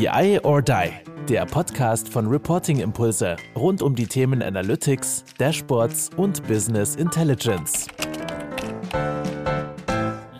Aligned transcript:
BI 0.00 0.40
or 0.44 0.62
Die, 0.62 0.92
der 1.28 1.44
Podcast 1.44 2.08
von 2.08 2.26
Reporting 2.26 2.80
Impulse 2.80 3.36
rund 3.54 3.82
um 3.82 3.94
die 3.94 4.06
Themen 4.06 4.42
Analytics, 4.42 5.26
Dashboards 5.36 6.08
und 6.16 6.42
Business 6.48 6.96
Intelligence. 6.96 7.86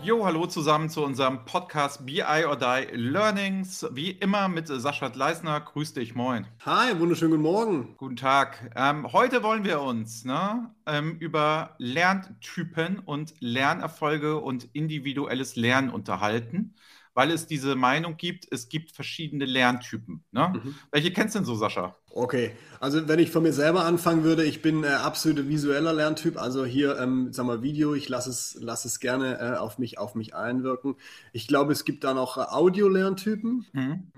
Jo, 0.02 0.24
hallo 0.24 0.46
zusammen 0.46 0.88
zu 0.88 1.04
unserem 1.04 1.44
Podcast 1.44 2.06
BI 2.06 2.22
or 2.22 2.56
Die 2.56 2.86
Learnings. 2.92 3.86
Wie 3.92 4.12
immer 4.12 4.48
mit 4.48 4.66
Sascha 4.68 5.12
Leisner. 5.12 5.60
Grüß 5.60 5.92
dich, 5.92 6.14
moin. 6.14 6.46
Hi, 6.64 6.98
wunderschönen 6.98 7.32
guten 7.32 7.42
Morgen. 7.42 7.96
Guten 7.98 8.16
Tag. 8.16 8.70
Ähm, 8.74 9.12
heute 9.12 9.42
wollen 9.42 9.64
wir 9.64 9.82
uns 9.82 10.24
ne, 10.24 10.70
ähm, 10.86 11.18
über 11.18 11.74
Lerntypen 11.76 12.98
und 12.98 13.34
Lernerfolge 13.40 14.38
und 14.38 14.70
individuelles 14.72 15.54
Lernen 15.56 15.90
unterhalten 15.90 16.74
weil 17.14 17.30
es 17.30 17.46
diese 17.46 17.74
Meinung 17.74 18.16
gibt, 18.16 18.46
es 18.50 18.68
gibt 18.68 18.92
verschiedene 18.92 19.44
Lerntypen. 19.44 20.22
Ne? 20.30 20.52
Mhm. 20.54 20.74
Welche 20.90 21.12
kennst 21.12 21.34
du 21.34 21.40
denn 21.40 21.46
so, 21.46 21.54
Sascha? 21.54 21.96
Okay, 22.12 22.52
also 22.80 23.06
wenn 23.08 23.18
ich 23.18 23.30
von 23.30 23.42
mir 23.42 23.52
selber 23.52 23.84
anfangen 23.84 24.24
würde, 24.24 24.44
ich 24.44 24.62
bin 24.62 24.82
äh, 24.82 24.88
absoluter 24.88 25.48
visueller 25.48 25.92
Lerntyp, 25.92 26.36
also 26.40 26.64
hier, 26.64 26.98
ähm, 26.98 27.32
sag 27.32 27.46
mal, 27.46 27.62
Video, 27.62 27.94
ich 27.94 28.08
lasse 28.08 28.30
es, 28.30 28.56
lass 28.60 28.84
es 28.84 28.98
gerne 29.00 29.38
äh, 29.38 29.56
auf, 29.56 29.78
mich, 29.78 29.98
auf 29.98 30.14
mich 30.14 30.34
einwirken. 30.34 30.96
Ich 31.32 31.46
glaube, 31.46 31.72
es 31.72 31.84
gibt 31.84 32.02
da 32.02 32.14
noch 32.14 32.36
äh, 32.36 32.40
Audio-Lerntypen. 32.40 33.66
Mhm. 33.72 34.12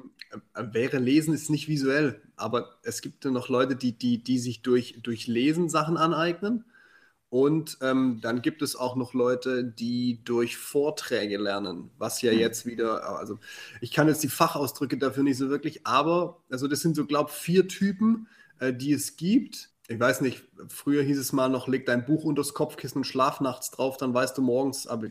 Äh, 0.55 0.65
wäre 0.73 0.99
Lesen 0.99 1.35
ist 1.35 1.51
nicht 1.51 1.69
visuell, 1.69 2.21
aber 2.37 2.79
es 2.83 3.03
gibt 3.03 3.25
noch 3.25 3.49
Leute, 3.49 3.77
die, 3.77 3.93
die, 3.93 4.23
die 4.23 4.39
sich 4.39 4.63
durch, 4.63 4.99
durch 5.03 5.27
Lesen 5.27 5.69
Sachen 5.69 5.97
aneignen. 5.97 6.65
Und 7.33 7.79
ähm, 7.81 8.19
dann 8.21 8.43
gibt 8.43 8.61
es 8.61 8.77
auch 8.77 8.95
noch 8.95 9.15
Leute, 9.15 9.65
die 9.65 10.23
durch 10.23 10.59
Vorträge 10.59 11.39
lernen, 11.39 11.91
was 11.97 12.21
ja 12.21 12.31
hm. 12.31 12.39
jetzt 12.39 12.67
wieder, 12.67 13.09
also 13.19 13.39
ich 13.81 13.91
kann 13.91 14.07
jetzt 14.07 14.23
die 14.23 14.29
Fachausdrücke 14.29 14.99
dafür 14.99 15.23
nicht 15.23 15.39
so 15.39 15.49
wirklich, 15.49 15.87
aber 15.87 16.43
also 16.51 16.69
das 16.69 16.81
sind 16.81 16.95
so, 16.95 17.07
glaube 17.07 17.31
ich, 17.31 17.37
vier 17.39 17.69
Typen, 17.69 18.29
äh, 18.59 18.75
die 18.75 18.93
es 18.93 19.17
gibt. 19.17 19.71
Ich 19.89 19.99
weiß 19.99 20.21
nicht, 20.21 20.45
früher 20.69 21.03
hieß 21.03 21.19
es 21.19 21.33
mal 21.33 21.49
noch, 21.49 21.69
leg 21.69 21.87
dein 21.87 22.05
Buch 22.05 22.25
unters 22.25 22.53
Kopfkissen 22.53 22.99
und 22.99 23.05
schlaf 23.05 23.41
nachts 23.41 23.71
drauf, 23.71 23.97
dann 23.97 24.13
weißt 24.13 24.37
du 24.37 24.43
morgens, 24.43 24.87
aber 24.87 25.07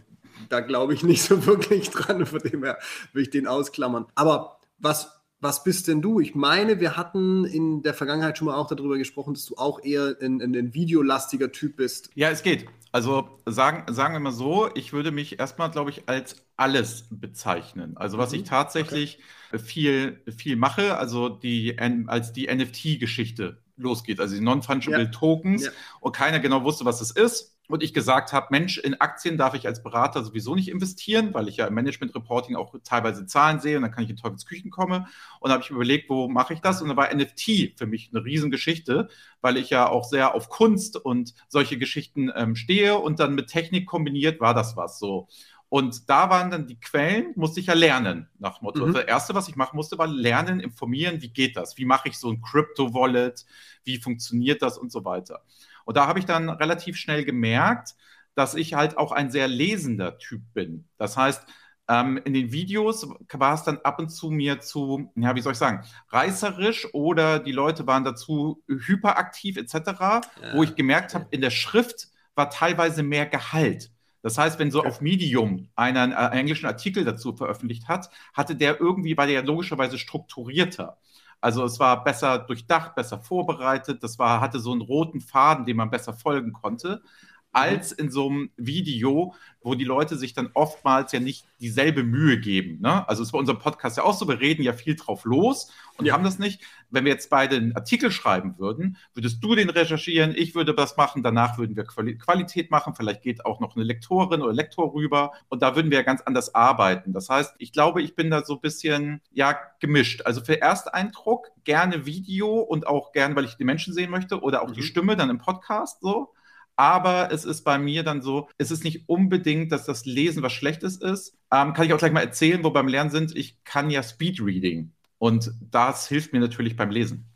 da 0.48 0.60
glaube 0.60 0.94
ich 0.94 1.02
nicht 1.02 1.24
so 1.24 1.44
wirklich 1.48 1.90
dran, 1.90 2.28
von 2.28 2.38
dem 2.38 2.64
her 2.64 2.78
will 3.14 3.24
ich 3.24 3.32
den 3.32 3.48
ausklammern. 3.48 4.06
Aber 4.14 4.60
was 4.78 5.21
was 5.42 5.64
bist 5.64 5.88
denn 5.88 6.02
du? 6.02 6.20
Ich 6.20 6.36
meine, 6.36 6.80
wir 6.80 6.96
hatten 6.96 7.46
in 7.46 7.82
der 7.82 7.96
Vergangenheit 7.96 8.38
schon 8.38 8.46
mal 8.46 8.56
auch 8.56 8.68
darüber 8.68 8.98
gesprochen, 8.98 9.34
dass 9.34 9.46
du 9.46 9.56
auch 9.58 9.84
eher 9.84 10.16
ein, 10.22 10.40
ein, 10.40 10.56
ein 10.56 10.74
videolastiger 10.76 11.52
Typ 11.52 11.78
bist. 11.78 12.12
Ja, 12.14 12.30
es 12.30 12.44
geht. 12.44 12.68
Also 12.92 13.28
sagen, 13.46 13.92
sagen 13.92 14.14
wir 14.14 14.20
mal 14.20 14.32
so, 14.32 14.70
ich 14.76 14.94
würde 14.94 15.12
mich 15.12 15.40
erstmal, 15.40 15.72
glaube 15.72 15.90
ich, 15.90 16.08
als 16.08 16.36
alles 16.58 17.06
bezeichnen. 17.10 17.98
Also 17.98 18.20
was 18.20 18.32
mhm. 18.32 18.40
ich 18.40 18.44
tatsächlich 18.44 19.20
okay. 19.52 19.64
viel, 19.64 20.22
viel 20.38 20.56
mache, 20.58 20.98
also 20.98 21.30
die, 21.30 21.78
als 22.08 22.34
die 22.34 22.54
NFT-Geschichte 22.54 23.58
losgeht, 23.78 24.20
also 24.20 24.36
die 24.36 24.42
Non-Fungible 24.42 25.06
ja. 25.06 25.10
Tokens 25.10 25.66
ja. 25.66 25.72
und 26.02 26.16
keiner 26.16 26.40
genau 26.40 26.64
wusste, 26.64 26.86
was 26.86 27.02
es 27.02 27.12
ist 27.12 27.51
und 27.72 27.84
ich 27.84 27.94
gesagt 27.94 28.34
habe, 28.34 28.48
Mensch, 28.52 28.78
in 28.78 29.00
Aktien 29.00 29.38
darf 29.38 29.54
ich 29.54 29.68
als 29.68 29.84
Berater 29.84 30.24
sowieso 30.24 30.56
nicht 30.56 30.70
investieren, 30.70 31.34
weil 31.34 31.48
ich 31.48 31.58
ja 31.58 31.68
im 31.68 31.74
Management 31.74 32.16
Reporting 32.16 32.56
auch 32.56 32.76
teilweise 32.84 33.26
Zahlen 33.26 33.60
sehe 33.60 33.78
und 33.78 33.84
dann 33.84 33.92
kann 33.92 34.04
ich 34.04 34.10
in 34.10 34.18
Teufelsküchen 34.18 34.72
kommen. 34.72 35.08
Und 35.40 35.50
da 35.50 35.54
habe 35.54 35.64
ich 35.64 35.70
überlegt, 35.70 36.10
wo 36.10 36.28
mache 36.28 36.54
ich 36.54 36.62
das? 36.62 36.82
Und 36.82 36.90
da 36.90 36.98
war 36.98 37.14
NFT 37.14 37.78
für 37.78 37.88
mich 37.88 38.12
eine 38.14 38.24
Riesengeschichte, 38.24 39.10
weil 39.42 39.58
ich 39.58 39.70
ja 39.70 39.88
auch 39.88 40.04
sehr 40.04 40.34
auf 40.34 40.50
Kunst 40.50 40.98
und 40.98 41.34
solche 41.48 41.78
Geschichten 41.78 42.32
ähm, 42.36 42.56
stehe 42.56 42.98
und 42.98 43.20
dann 43.20 43.36
mit 43.36 43.48
Technik 43.48 43.88
kombiniert 43.88 44.40
war 44.40 44.54
das 44.54 44.76
was 44.78 45.00
so. 45.00 45.28
Und 45.72 46.10
da 46.10 46.30
waren 46.30 46.52
dann 46.52 46.68
die 46.68 46.78
Quellen, 46.78 47.32
musste 47.38 47.62
ich 47.62 47.68
ja 47.68 47.74
lernen, 47.74 48.28
nach 48.40 48.62
Motto. 48.62 48.86
Mhm. 48.86 48.94
Das 48.94 49.06
erste, 49.06 49.34
was 49.36 49.48
ich 49.48 49.56
machen 49.56 49.78
musste, 49.78 49.98
war 49.98 50.06
lernen, 50.06 50.60
informieren, 50.60 51.22
wie 51.22 51.30
geht 51.30 51.56
das? 51.56 51.78
Wie 51.78 51.86
mache 51.86 52.10
ich 52.10 52.18
so 52.18 52.30
ein 52.30 52.42
Crypto-Wallet? 52.42 53.46
Wie 53.86 53.98
funktioniert 53.98 54.62
das 54.62 54.78
und 54.78 54.92
so 54.92 55.06
weiter? 55.06 55.46
Und 55.86 55.98
da 55.98 56.08
habe 56.08 56.20
ich 56.20 56.26
dann 56.26 56.50
relativ 56.50 56.98
schnell 56.98 57.26
gemerkt, 57.26 57.96
dass 58.36 58.56
ich 58.56 58.74
halt 58.74 58.98
auch 58.98 59.12
ein 59.12 59.32
sehr 59.32 59.48
lesender 59.48 60.18
Typ 60.18 60.42
bin. 60.54 60.88
Das 60.98 61.18
heißt, 61.18 61.46
ähm, 61.90 62.20
in 62.24 62.34
den 62.34 62.52
Videos 62.52 63.08
war 63.34 63.54
es 63.54 63.64
dann 63.64 63.80
ab 63.80 64.00
und 64.00 64.10
zu 64.10 64.30
mir 64.30 64.62
zu, 64.62 65.12
ja, 65.16 65.36
wie 65.36 65.42
soll 65.42 65.54
ich 65.54 65.58
sagen, 65.58 65.84
reißerisch 66.10 66.94
oder 66.94 67.40
die 67.40 67.52
Leute 67.52 67.86
waren 67.88 68.04
dazu 68.04 68.64
hyperaktiv 68.68 69.58
etc., 69.58 69.74
ja. 69.86 70.22
wo 70.54 70.64
ich 70.64 70.76
gemerkt 70.76 71.14
habe, 71.14 71.28
in 71.32 71.42
der 71.42 71.50
Schrift 71.50 72.10
war 72.36 72.50
teilweise 72.50 73.04
mehr 73.04 73.26
Gehalt. 73.26 73.92
Das 74.22 74.38
heißt, 74.38 74.60
wenn 74.60 74.72
so 74.72 74.84
auf 74.84 75.02
Medium 75.02 75.70
einer 75.76 76.04
einen 76.04 76.12
äh, 76.14 76.38
englischen 76.38 76.68
Artikel 76.68 77.04
dazu 77.04 77.36
veröffentlicht 77.36 77.88
hat, 77.88 78.10
hatte 78.34 78.56
der 78.56 78.80
irgendwie, 78.80 79.18
war 79.18 79.28
der 79.28 79.44
logischerweise 79.44 79.98
strukturierter. 79.98 80.98
Also 81.42 81.66
es 81.66 81.80
war 81.80 82.04
besser 82.04 82.40
durchdacht, 82.40 82.96
besser 82.96 83.20
vorbereitet, 83.20 84.04
das 84.04 84.20
war, 84.20 84.42
hatte 84.42 84.60
so 84.60 84.72
einen 84.72 84.82
roten 84.82 85.22
Faden, 85.22 85.66
dem 85.66 85.78
man 85.78 85.90
besser 85.90 86.14
folgen 86.14 86.54
konnte 86.54 87.02
als 87.52 87.92
in 87.92 88.10
so 88.10 88.30
einem 88.30 88.52
Video, 88.58 89.34
wo 89.62 89.76
die 89.76 89.84
Leute 89.84 90.18
sich 90.18 90.34
dann 90.34 90.50
oftmals 90.54 91.12
ja 91.12 91.20
nicht 91.20 91.46
dieselbe 91.60 92.04
Mühe 92.04 92.40
geben. 92.40 92.80
Ne? 92.82 93.08
Also 93.08 93.24
ist 93.24 93.32
bei 93.32 93.38
unserem 93.38 93.60
Podcast 93.60 93.98
ja 93.98 94.04
auch 94.04 94.14
so, 94.14 94.28
wir 94.28 94.40
reden 94.40 94.64
ja 94.64 94.74
viel 94.74 94.96
drauf 94.96 95.26
los 95.26 95.72
und 95.98 96.06
ja. 96.06 96.14
haben 96.14 96.24
das 96.24 96.40
nicht. 96.40 96.62
Wenn 96.90 97.06
wir 97.06 97.12
jetzt 97.12 97.30
beide 97.30 97.58
einen 97.58 97.76
Artikel 97.76 98.12
schreiben 98.12 98.58
würden, 98.58 98.98
würdest 99.14 99.44
du 99.44 99.56
den 99.56 99.70
recherchieren, 99.70 100.34
ich 100.36 100.56
würde 100.56 100.74
das 100.74 100.98
machen, 100.98 101.24
danach 101.24 101.58
würden 101.58 101.76
wir 101.76 101.84
Qualität 101.84 102.72
machen, 102.72 102.96
vielleicht 102.96 103.22
geht 103.22 103.46
auch 103.46 103.60
noch 103.60 103.76
eine 103.76 103.86
Lektorin 103.86 104.42
oder 104.42 104.54
Lektor 104.54 104.94
rüber 104.94 105.32
und 105.50 105.62
da 105.62 105.76
würden 105.76 105.92
wir 105.92 106.00
ja 106.00 106.04
ganz 106.04 106.22
anders 106.22 106.56
arbeiten. 106.56 107.14
Das 107.14 107.30
heißt, 107.30 107.56
ich 107.60 107.72
glaube, 107.72 108.02
ich 108.02 108.16
bin 108.16 108.30
da 108.30 108.44
so 108.44 108.56
ein 108.56 108.62
bisschen, 108.62 109.22
ja, 109.32 109.58
gemischt. 109.80 110.24
Also 110.24 110.42
für 110.42 110.62
Ersteindruck 110.62 111.52
gerne 111.64 112.06
Video 112.06 112.60
und 112.60 112.88
auch 112.88 113.12
gerne, 113.12 113.36
weil 113.36 113.46
ich 113.46 113.56
die 113.56 113.66
Menschen 113.66 113.94
sehen 113.94 114.10
möchte 114.10 114.42
oder 114.42 114.64
auch 114.64 114.70
mhm. 114.70 114.74
die 114.74 114.84
Stimme 114.84 115.16
dann 115.16 115.30
im 115.30 115.38
Podcast 115.38 116.02
so. 116.02 116.34
Aber 116.82 117.32
es 117.32 117.46
ist 117.46 117.62
bei 117.62 117.78
mir 117.78 118.02
dann 118.02 118.24
so, 118.24 118.50
es 118.58 118.72
ist 118.72 118.84
nicht 118.84 119.08
unbedingt, 119.08 119.72
dass 119.72 119.86
das 119.86 120.06
Lesen 120.06 120.42
was 120.42 120.52
Schlechtes 120.52 120.98
ist. 120.98 121.38
Ähm, 121.54 121.74
kann 121.74 121.86
ich 121.86 121.94
auch 121.94 122.00
gleich 122.00 122.12
mal 122.12 122.22
erzählen, 122.22 122.64
wo 122.64 122.72
beim 122.72 122.88
Lernen 122.88 123.12
sind. 123.12 123.36
Ich 123.36 123.64
kann 123.66 123.92
ja 123.92 124.02
Speedreading 124.02 124.92
und 125.20 125.52
das 125.70 126.08
hilft 126.08 126.34
mir 126.34 126.40
natürlich 126.40 126.76
beim 126.76 126.90
Lesen. 126.90 127.28